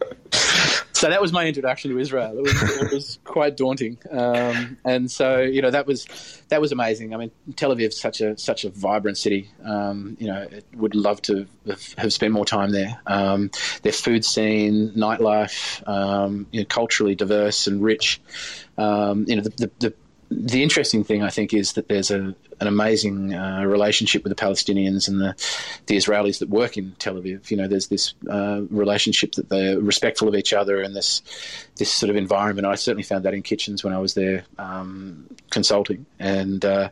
[1.01, 2.37] so that was my introduction to Israel.
[2.37, 6.05] It was, it was quite daunting, um, and so you know that was
[6.49, 7.15] that was amazing.
[7.15, 9.49] I mean, Tel Aviv is such a such a vibrant city.
[9.63, 13.01] Um, you know, I would love to have, have spent more time there.
[13.07, 13.49] Um,
[13.81, 18.21] their food scene, nightlife, um, you know, culturally diverse and rich.
[18.77, 19.93] Um, you know, the, the, the
[20.31, 24.41] the interesting thing, I think, is that there's a, an amazing uh, relationship with the
[24.41, 25.35] Palestinians and the,
[25.87, 27.51] the Israelis that work in Tel Aviv.
[27.51, 31.21] You know, there's this uh, relationship that they're respectful of each other and this
[31.75, 32.65] this sort of environment.
[32.65, 36.89] I certainly found that in kitchens when I was there um, consulting, and uh,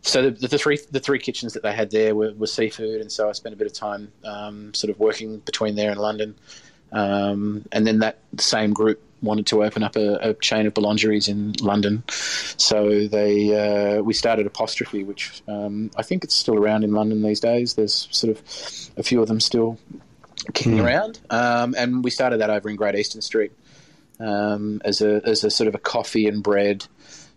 [0.00, 3.12] so the, the, three the three kitchens that they had there were, were seafood, and
[3.12, 6.34] so I spent a bit of time um, sort of working between there and London,
[6.92, 11.28] um, and then that same group wanted to open up a, a chain of boulangeries
[11.28, 12.02] in London.
[12.08, 17.22] So they uh, we started Apostrophe, which um, I think it's still around in London
[17.22, 17.74] these days.
[17.74, 18.42] There's sort of
[18.96, 19.78] a few of them still
[20.54, 20.84] kicking mm.
[20.84, 23.52] around, um, and we started that over in Great Eastern Street
[24.20, 26.86] um, as a as a sort of a coffee and bread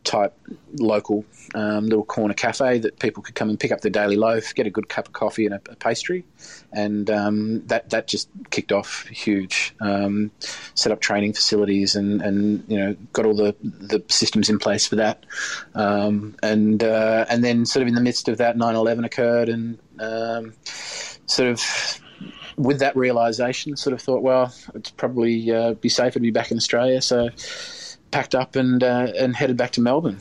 [0.06, 0.34] type
[0.78, 4.56] local um, little corner cafe that people could come and pick up their daily loaf,
[4.56, 6.24] get a good cup of coffee and a, a pastry,
[6.72, 9.76] and um, that that just kicked off huge.
[9.82, 10.32] Um,
[10.76, 14.88] set up training facilities and, and you know got all the, the systems in place
[14.88, 15.26] for that,
[15.74, 19.80] um, and uh, and then sort of in the midst of that, 9/11 occurred, and
[20.00, 20.54] um,
[21.26, 22.02] sort of
[22.58, 26.52] with that realization, sort of thought, well, it's probably uh, be safer to be back
[26.52, 27.30] in Australia, so
[28.16, 30.20] packed up and uh, and headed back to Melbourne.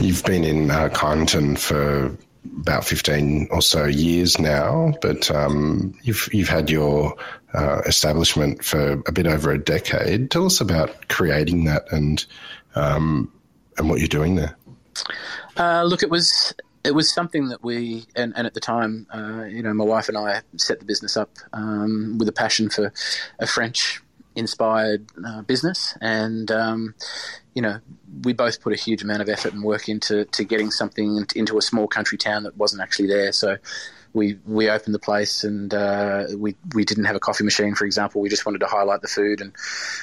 [0.00, 2.16] You've been in uh, Kyneton for
[2.62, 7.14] about 15 or so years now, but um, you've you've had your
[7.52, 10.30] uh, establishment for a bit over a decade.
[10.30, 12.24] Tell us about creating that and
[12.74, 13.30] um,
[13.76, 14.56] and what you're doing there.
[15.58, 19.44] Uh, look, it was it was something that we and, and at the time, uh,
[19.44, 22.94] you know, my wife and I set the business up um, with a passion for
[23.40, 24.00] a French
[24.40, 26.94] inspired uh, business, and um,
[27.54, 27.78] you know
[28.24, 31.58] we both put a huge amount of effort and work into to getting something into
[31.58, 33.30] a small country town that wasn't actually there.
[33.30, 33.56] So
[34.12, 37.84] we we opened the place and uh, we we didn't have a coffee machine, for
[37.84, 38.20] example.
[38.20, 39.52] We just wanted to highlight the food, and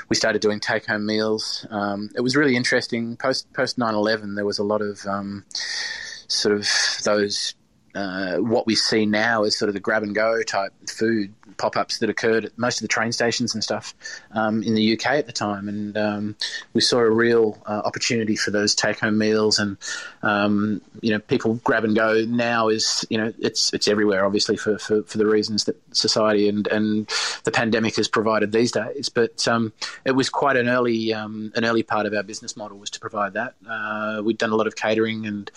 [0.09, 1.65] we started doing take home meals.
[1.69, 3.17] Um, it was really interesting.
[3.17, 5.43] Post post nine eleven, there was a lot of um,
[6.27, 6.65] sort of
[7.03, 7.53] those
[7.97, 11.75] uh, what we see now is sort of the grab and go type food pop
[11.75, 13.95] ups that occurred at most of the train stations and stuff
[14.31, 15.67] um, in the UK at the time.
[15.67, 16.35] And um,
[16.73, 19.57] we saw a real uh, opportunity for those take home meals.
[19.57, 19.77] And,
[20.21, 24.57] um, you know, people grab and go now is, you know, it's it's everywhere, obviously,
[24.57, 27.09] for, for, for the reasons that society and, and
[27.45, 29.09] the pandemic has provided these days.
[29.09, 29.73] But um,
[30.05, 32.99] it was quite an early, um, an early part of our business model was to
[32.99, 33.55] provide that.
[33.67, 35.49] Uh, we'd done a lot of catering and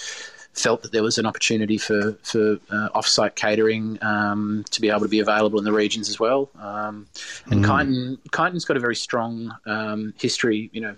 [0.52, 5.00] felt that there was an opportunity for for uh, off-site catering um, to be able
[5.00, 6.50] to be available in the regions as well.
[6.58, 7.06] Um,
[7.46, 7.68] and mm.
[7.68, 10.96] Kyneton, Kyneton's got a very strong um, history, you know,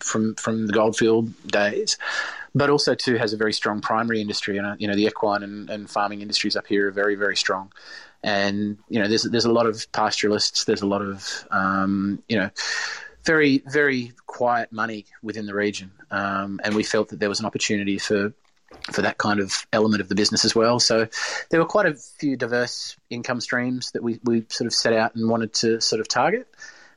[0.00, 1.98] from from the goldfield days,
[2.54, 4.56] but also too has a very strong primary industry.
[4.56, 7.36] And uh, you know, the equine and, and farming industries up here are very very
[7.36, 7.72] strong.
[8.22, 10.64] And you know, there's there's a lot of pastoralists.
[10.64, 12.50] There's a lot of um, you know
[13.24, 15.90] very, very quiet money within the region.
[16.10, 18.32] Um, and we felt that there was an opportunity for
[18.90, 20.80] for that kind of element of the business as well.
[20.80, 21.08] So
[21.50, 25.14] there were quite a few diverse income streams that we, we sort of set out
[25.14, 26.48] and wanted to sort of target.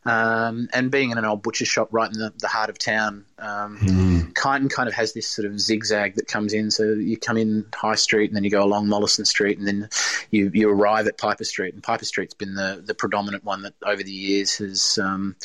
[0.08, 3.26] Um, and being in an old butcher shop right in the, the heart of town,
[3.40, 4.34] um, mm.
[4.34, 6.70] Kyneton kind of has this sort of zigzag that comes in.
[6.70, 9.90] So you come in High Street and then you go along Mollison Street and then
[10.30, 11.74] you, you arrive at Piper Street.
[11.74, 15.36] And Piper Street's been the, the predominant one that over the years has um,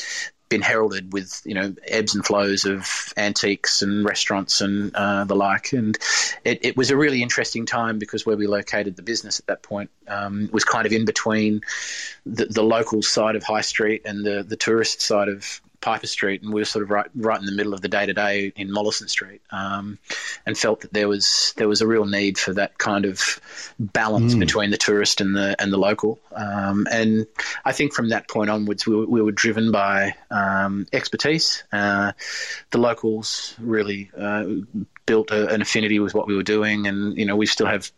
[0.51, 5.37] been heralded with you know ebbs and flows of antiques and restaurants and uh, the
[5.37, 5.73] like.
[5.73, 5.97] And
[6.45, 9.63] it, it, was a really interesting time because where we located the business at that
[9.63, 11.63] point um, was kind of in between
[12.27, 16.43] the, the local side of High Street and the the tourist side of Piper Street,
[16.43, 18.53] and we were sort of right right in the middle of the day to day
[18.57, 19.99] in Mollison Street, um,
[20.47, 23.41] and felt that there was there was a real need for that kind of
[23.79, 24.41] balance mm.
[24.41, 26.19] between the tourist and the and the local.
[26.35, 27.27] Um, and
[27.65, 31.65] I think from that point onwards, we were, we were driven by um, expertise.
[31.73, 32.13] Uh,
[32.71, 34.45] the locals really uh,
[35.07, 37.91] built a, an affinity with what we were doing, and you know we still have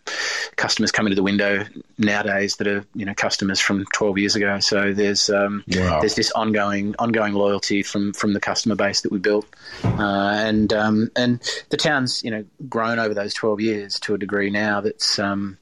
[0.56, 1.64] customers coming to the window
[1.98, 4.60] nowadays that are you know customers from 12 years ago.
[4.60, 6.00] So there's um, wow.
[6.00, 9.46] there's this ongoing ongoing loyalty from from the customer base that we built,
[9.84, 14.18] uh, and um, and the town's you know grown over those 12 years to a
[14.18, 15.56] degree now that's um,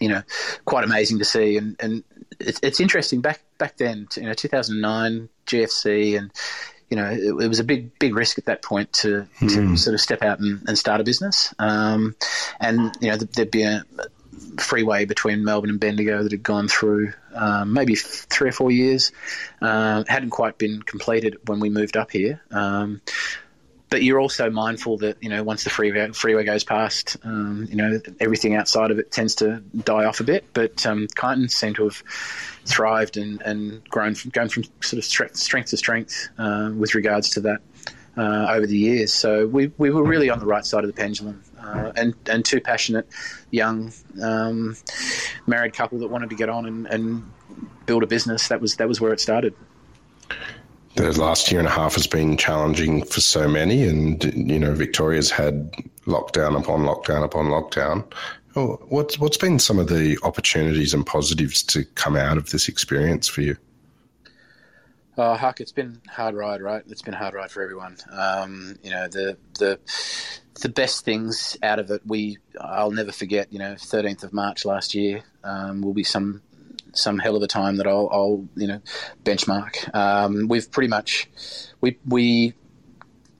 [0.00, 0.22] you know
[0.66, 2.04] quite amazing to see, and and
[2.38, 6.30] it's, it's interesting back back then you know 2009 GFC and
[6.90, 9.48] you know, it, it, was a big, big risk at that point to, mm.
[9.48, 9.74] to hmm.
[9.74, 11.52] sort of step out and, and start a business.
[11.58, 12.14] Um,
[12.60, 13.82] and, you know, there'd be a
[14.58, 19.12] freeway between Melbourne and Bendigo that had gone through um, maybe three or four years.
[19.60, 22.40] Uh, hadn't quite been completed when we moved up here.
[22.50, 23.00] Um,
[23.88, 27.76] but you're also mindful that you know once the freeway freeway goes past, um, you
[27.76, 30.44] know everything outside of it tends to die off a bit.
[30.52, 32.02] But um, Kyneton seem to have
[32.64, 37.30] thrived and, and grown from going from sort of strength, to strength uh, with regards
[37.30, 37.60] to that.
[38.16, 39.12] uh, over the years.
[39.12, 42.44] So we, we were really on the right side of the pendulum, uh, and and
[42.44, 43.08] two passionate
[43.50, 43.92] young
[44.22, 44.76] um,
[45.46, 47.30] married couple that wanted to get on and, and
[47.86, 48.48] build a business.
[48.48, 49.54] That was that was where it started.
[50.94, 54.72] The last year and a half has been challenging for so many, and you know
[54.74, 55.72] Victoria's had
[56.06, 58.04] lockdown upon lockdown upon lockdown.
[58.88, 63.28] What's what's been some of the opportunities and positives to come out of this experience
[63.28, 63.56] for you?
[65.18, 66.82] Oh, Huck, it's been hard ride, right?
[66.88, 67.96] It's been a hard ride for everyone.
[68.10, 69.80] Um, you know, the the
[70.60, 73.50] the best things out of it, we I'll never forget.
[73.50, 76.42] You know, 13th of March last year um, will be some
[76.92, 78.80] some hell of a time that I'll, I'll you know
[79.24, 79.94] benchmark.
[79.94, 81.30] Um, we've pretty much
[81.80, 82.52] we we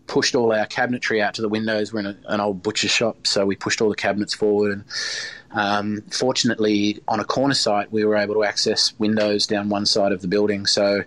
[0.07, 1.93] pushed all our cabinetry out to the windows.
[1.93, 4.72] We're in a, an old butcher shop, so we pushed all the cabinets forward.
[4.72, 4.85] And
[5.53, 10.12] um, fortunately, on a corner site, we were able to access windows down one side
[10.12, 10.66] of the building.
[10.66, 11.03] So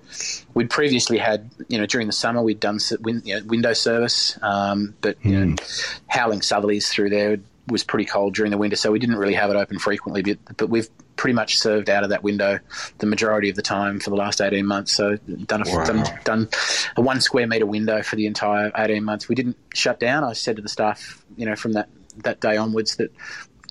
[0.53, 4.95] we'd previously had, you know, during the summer we'd done you know, window service, um,
[5.01, 5.33] but you mm.
[5.33, 6.03] know, hmm.
[6.07, 7.37] howling southerlies through there
[7.67, 10.21] was pretty cold during the winter, so we didn't really have it open frequently.
[10.21, 12.59] But, but we've pretty much served out of that window
[12.99, 14.93] the majority of the time for the last 18 months.
[14.93, 15.83] So done a, wow.
[15.83, 16.49] done, done,
[16.95, 19.27] a one square meter window for the entire 18 months.
[19.27, 20.23] We didn't shut down.
[20.23, 21.89] I said to the staff, you know, from that,
[22.23, 23.11] that day onwards that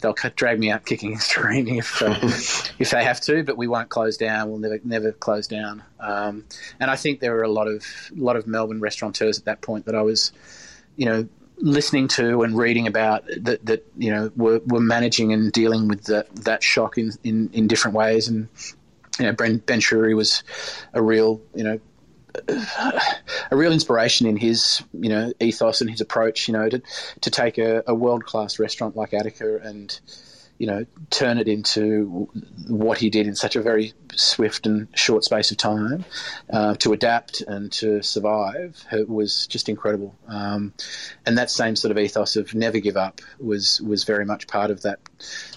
[0.00, 2.14] they'll drag me out kicking and screaming if uh,
[2.78, 4.48] if they have to, but we won't close down.
[4.50, 5.82] We'll never never close down.
[6.00, 6.44] Um,
[6.80, 7.84] and I think there were a lot of
[8.16, 10.32] a lot of Melbourne restaurateurs at that point that I was,
[10.96, 11.28] you know,
[11.60, 16.04] listening to and reading about that, that you know were, were managing and dealing with
[16.04, 18.48] that that shock in, in, in different ways and
[19.18, 20.42] you know Ben, ben Shewry was
[20.94, 21.80] a real you know
[22.48, 26.82] a real inspiration in his you know ethos and his approach you know to
[27.20, 30.00] to take a, a world class restaurant like Attica and
[30.58, 32.28] you know, turn it into
[32.66, 36.04] what he did in such a very swift and short space of time
[36.50, 40.14] uh, to adapt and to survive was just incredible.
[40.26, 40.74] Um,
[41.24, 44.70] and that same sort of ethos of never give up was was very much part
[44.70, 44.98] of that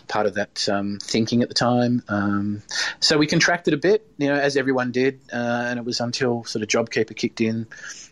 [0.07, 2.03] part of that um, thinking at the time.
[2.07, 2.61] Um,
[2.99, 6.43] so we contracted a bit, you know, as everyone did, uh, and it was until
[6.43, 7.67] sort of JobKeeper kicked in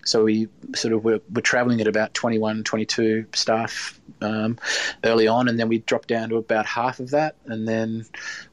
[0.10, 4.58] so we sort of were, were traveling at about 21, 22 staff um,
[5.04, 7.36] early on, and then we dropped down to about half of that.
[7.46, 8.06] And then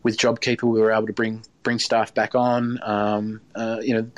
[0.02, 2.78] with JobKeeper, we were able to bring bring staff back on.
[2.80, 4.08] Um, uh, you know,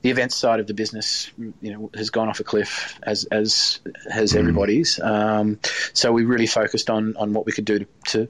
[0.00, 3.80] the events side of the business, you know, has gone off a cliff as as
[4.10, 4.38] has mm.
[4.38, 4.98] everybody's.
[4.98, 5.60] Um,
[5.92, 8.28] so we really focused on on what we could do to, to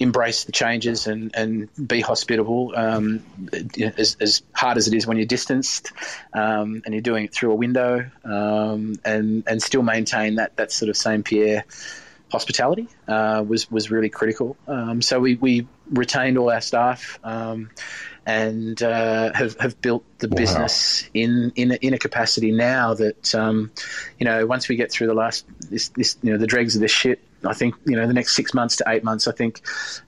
[0.00, 2.72] embrace the changes and and be hospitable.
[2.74, 3.22] Um,
[3.96, 5.92] as, as hard as it is when you're distanced
[6.32, 10.72] um, and you're doing it through a window, um, and and still maintain that that
[10.72, 11.64] sort of Saint Pierre
[12.30, 14.56] hospitality uh, was was really critical.
[14.66, 17.70] Um, so we, we retained all our staff um,
[18.26, 20.36] and uh, have have built the wow.
[20.36, 23.70] business in in a, in a capacity now that um,
[24.18, 26.80] you know once we get through the last this, this you know the dregs of
[26.80, 27.20] this shit.
[27.44, 29.28] I think you know the next six months to eight months.
[29.28, 29.60] I think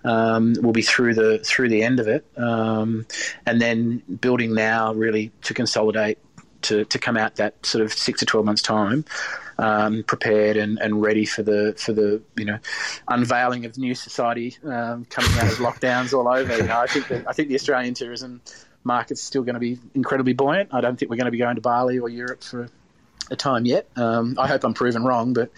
[0.05, 3.07] um, we'll be through the through the end of it, um,
[3.47, 6.19] and then building now really to consolidate
[6.63, 9.05] to, to come out that sort of six to twelve months time
[9.61, 12.59] um, prepared and, and ready for the for the you know
[13.09, 16.57] unveiling of the new society um, coming out of lockdowns all over.
[16.57, 18.41] You know, I think that, I think the Australian tourism
[18.83, 20.73] market's still going to be incredibly buoyant.
[20.73, 22.71] I don't think we're going to be going to Bali or Europe for
[23.31, 23.87] a time yet.
[23.97, 25.51] Um, I hope I'm proven wrong, but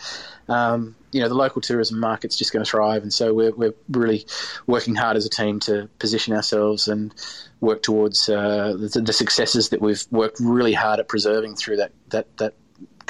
[0.49, 3.75] um, you know the local tourism market's just going to thrive, and so we're, we're
[3.89, 4.27] really
[4.67, 7.15] working hard as a team to position ourselves and
[7.61, 11.93] work towards uh, the, the, successes that we've worked really hard at preserving through that
[12.09, 12.55] that that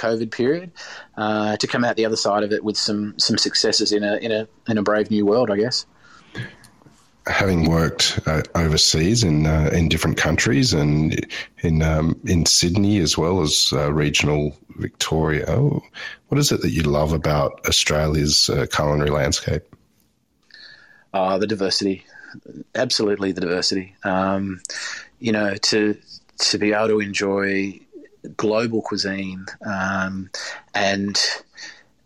[0.02, 0.72] COVID period,
[1.16, 4.16] uh, to come out the other side of it with some some successes in a
[4.16, 5.86] in a in a brave new world, I guess.
[7.28, 11.24] Having worked uh, overseas in uh, in different countries and
[11.58, 15.46] in um, in Sydney as well as uh, regional Victoria,
[16.28, 19.62] what is it that you love about Australia's uh, culinary landscape?
[21.14, 22.04] Uh, the diversity,
[22.74, 23.94] absolutely the diversity.
[24.02, 24.60] Um,
[25.20, 25.96] you know, to
[26.38, 27.78] to be able to enjoy
[28.36, 30.30] global cuisine um,
[30.74, 31.20] and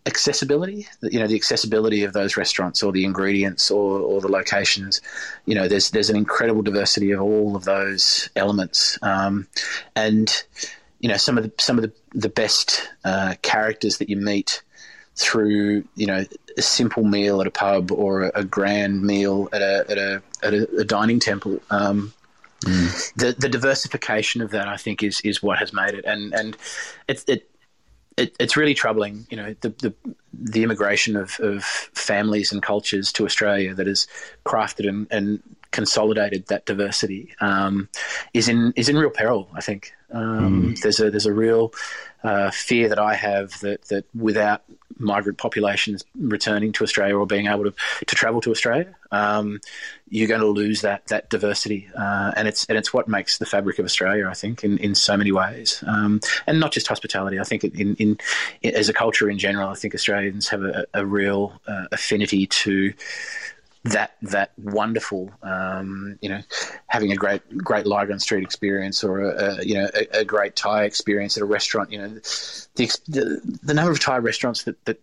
[0.07, 5.01] accessibility you know the accessibility of those restaurants or the ingredients or, or the locations.
[5.45, 8.97] You know there's there's an incredible diversity of all of those elements.
[9.01, 9.47] Um,
[9.95, 10.43] and
[10.99, 14.63] you know some of the some of the, the best uh, characters that you meet
[15.15, 16.23] through you know
[16.57, 20.53] a simple meal at a pub or a, grand meal at a at a, at
[20.53, 22.13] a, a dining temple um,
[22.65, 23.13] Mm.
[23.15, 26.57] The the diversification of that, I think, is is what has made it, and and
[27.07, 27.49] it, it,
[28.17, 29.27] it it's really troubling.
[29.29, 29.93] You know, the the,
[30.33, 34.07] the immigration of, of families and cultures to Australia that has
[34.45, 35.41] crafted and, and
[35.71, 37.89] consolidated that diversity um,
[38.33, 39.49] is in is in real peril.
[39.53, 40.81] I think um, mm.
[40.81, 41.73] there's a there's a real
[42.23, 44.63] uh, fear that I have that that without
[44.99, 47.73] migrant populations returning to Australia or being able to,
[48.05, 49.59] to travel to Australia, um,
[50.09, 53.45] you're going to lose that that diversity, uh, and it's and it's what makes the
[53.45, 54.27] fabric of Australia.
[54.27, 57.39] I think in, in so many ways, um, and not just hospitality.
[57.39, 58.17] I think in, in,
[58.61, 62.47] in, as a culture in general, I think Australians have a, a real uh, affinity
[62.47, 62.93] to
[63.83, 66.41] that that wonderful, um, you know,
[66.87, 70.55] having a great great Lygon Street experience or a, a you know a, a, great
[70.55, 71.91] Thai experience at a restaurant.
[71.91, 74.99] You know, the the, the number of Thai restaurants that, that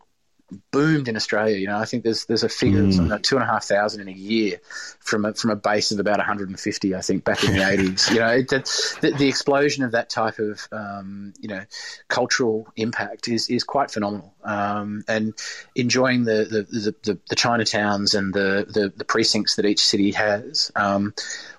[0.70, 1.56] boomed in Australia.
[1.56, 3.08] You know, I think there's there's a figure mm.
[3.08, 4.60] like two and a half thousand in a year
[5.00, 6.94] from a, from a base of about 150.
[6.94, 8.10] I think back in the 80s.
[8.10, 11.64] You know, it, the, the, explosion of that type of um, you know
[12.08, 14.34] cultural impact is is quite phenomenal.
[14.44, 15.34] Um, and
[15.74, 20.12] enjoying the the, the, the, the Chinatowns and the, the, the precincts that each city
[20.12, 20.70] has.
[20.76, 21.14] Um,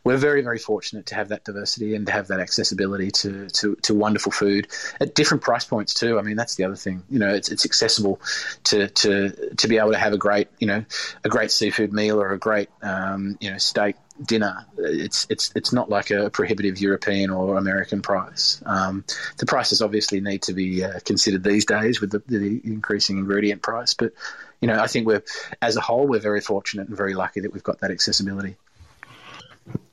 [0.06, 3.76] we're very, very fortunate to have that diversity and to have that accessibility to, to,
[3.82, 4.68] to wonderful food
[5.02, 6.20] at different price points too.
[6.20, 7.04] I mean, that's the other thing.
[7.10, 8.22] You know, it's, it's accessible
[8.66, 10.86] to, to, to be able to have a great, you know,
[11.24, 14.66] a great seafood meal or a great, um, you know, steak dinner.
[14.78, 18.62] It's it's it's not like a prohibitive European or American price.
[18.66, 19.04] Um,
[19.38, 23.62] the prices obviously need to be uh, considered these days with the, the, increasing ingredient
[23.62, 24.14] price, but
[24.62, 25.24] you know I think we're
[25.62, 28.56] as a whole we're very fortunate and very lucky that we've got that accessibility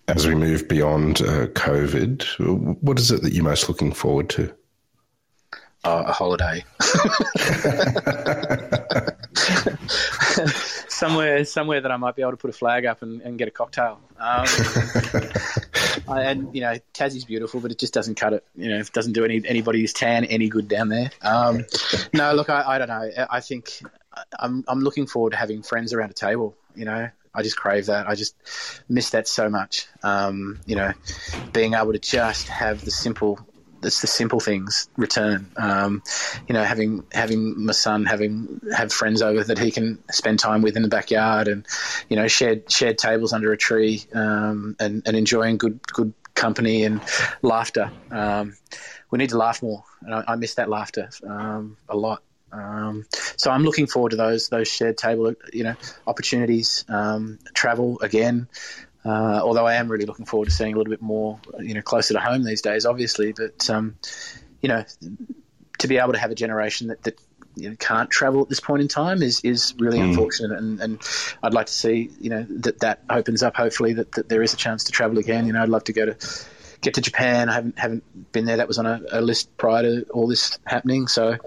[0.09, 4.53] as we move beyond uh, COVID, what is it that you're most looking forward to?
[5.85, 6.65] Uh, a holiday.
[10.89, 13.49] somewhere, somewhere that I might be able to put a flag up and, and get
[13.49, 14.01] a cocktail.
[14.21, 14.47] Um,
[16.09, 18.45] I, and you know, Tassie's beautiful, but it just doesn't cut it.
[18.55, 21.11] You know, it doesn't do any anybody's tan any good down there.
[21.23, 21.65] Um,
[22.13, 23.11] no, look, I, I don't know.
[23.29, 23.83] I think
[24.39, 26.55] I'm I'm looking forward to having friends around a table.
[26.77, 28.09] You know, I just crave that.
[28.09, 28.37] I just
[28.89, 29.87] miss that so much.
[30.03, 30.93] Um, you know,
[31.53, 33.39] being able to just have the simple,
[33.83, 35.51] it's the simple things return.
[35.57, 36.03] Um,
[36.47, 40.63] you know, having having my son having have friends over that he can spend time
[40.63, 41.67] with in the backyard, and
[42.09, 46.85] you know, shared shared tables under a tree, um, and and enjoying good good company
[46.85, 47.01] and
[47.41, 47.91] laughter.
[48.11, 48.57] Um,
[49.11, 52.23] we need to laugh more, and I, I miss that laughter um, a lot.
[52.53, 55.75] Um, so I'm looking forward to those those shared table, you know,
[56.07, 56.85] opportunities.
[56.89, 58.49] Um, travel again,
[59.05, 61.83] uh, although I am really looking forward to seeing a little bit more, you know,
[61.83, 63.33] closer to home these days, obviously.
[63.33, 63.97] But um,
[64.61, 64.85] you know,
[65.79, 67.19] to be able to have a generation that, that
[67.57, 70.11] you know, can't travel at this point in time is is really mm.
[70.11, 71.01] unfortunate, and, and
[71.43, 73.57] I'd like to see you know that that opens up.
[73.57, 75.47] Hopefully, that, that there is a chance to travel again.
[75.47, 76.17] You know, I'd love to go to
[76.83, 77.49] get to Japan.
[77.49, 78.59] I haven't haven't been there.
[78.59, 81.07] That was on a, a list prior to all this happening.
[81.09, 81.39] So,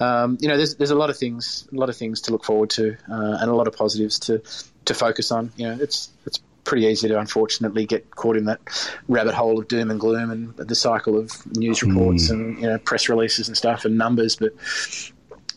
[0.00, 2.44] um, you know, there's there's a lot of things, a lot of things to look
[2.44, 4.42] forward to, uh, and a lot of positives to
[4.86, 5.52] to focus on.
[5.56, 8.60] You know, it's it's pretty easy to unfortunately get caught in that
[9.08, 12.30] rabbit hole of doom and gloom and the cycle of news reports mm.
[12.30, 14.36] and you know press releases and stuff and numbers.
[14.36, 14.52] But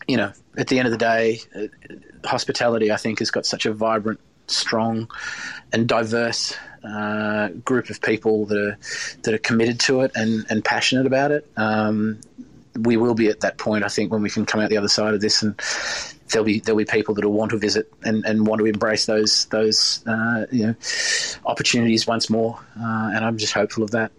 [0.06, 1.66] you know, at the end of the day, uh,
[2.28, 4.20] hospitality I think has got such a vibrant,
[4.50, 5.10] strong,
[5.72, 8.78] and diverse uh, group of people that are
[9.22, 11.50] that are committed to it and, and passionate about it.
[11.56, 12.20] Um,
[12.78, 14.88] we will be at that point, I think, when we can come out the other
[14.88, 15.60] side of this, and
[16.30, 19.06] there'll be there'll be people that will want to visit and, and want to embrace
[19.06, 20.74] those those uh, you know
[21.46, 22.58] opportunities once more.
[22.78, 24.12] Uh, and I'm just hopeful of that.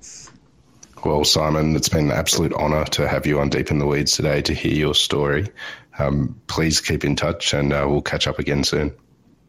[1.06, 4.12] Well, Simon, it's been an absolute honour to have you on Deep in the Weeds
[4.18, 5.48] today to hear your story.
[5.98, 8.94] Um, please keep in touch, and uh, we'll catch up again soon.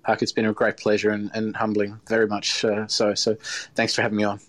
[0.03, 3.15] Huck, it's been a great pleasure and, and humbling, very much uh, so.
[3.15, 3.37] So
[3.75, 4.41] thanks for having me on.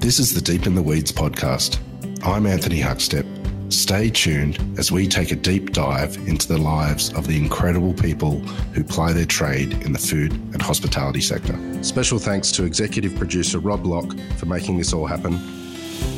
[0.00, 1.78] This is the Deep in the Weeds podcast.
[2.24, 3.26] I'm Anthony Huckstep.
[3.72, 8.40] Stay tuned as we take a deep dive into the lives of the incredible people
[8.72, 11.56] who ply their trade in the food and hospitality sector.
[11.84, 15.38] Special thanks to executive producer Rob Locke for making this all happen.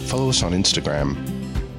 [0.06, 1.16] Follow us on Instagram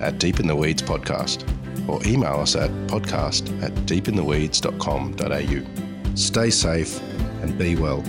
[0.01, 1.47] at Deep in the Weeds Podcast
[1.91, 6.15] or email us at podcast at deepintheweeds.com.au.
[6.15, 7.01] Stay safe
[7.41, 8.01] and be well.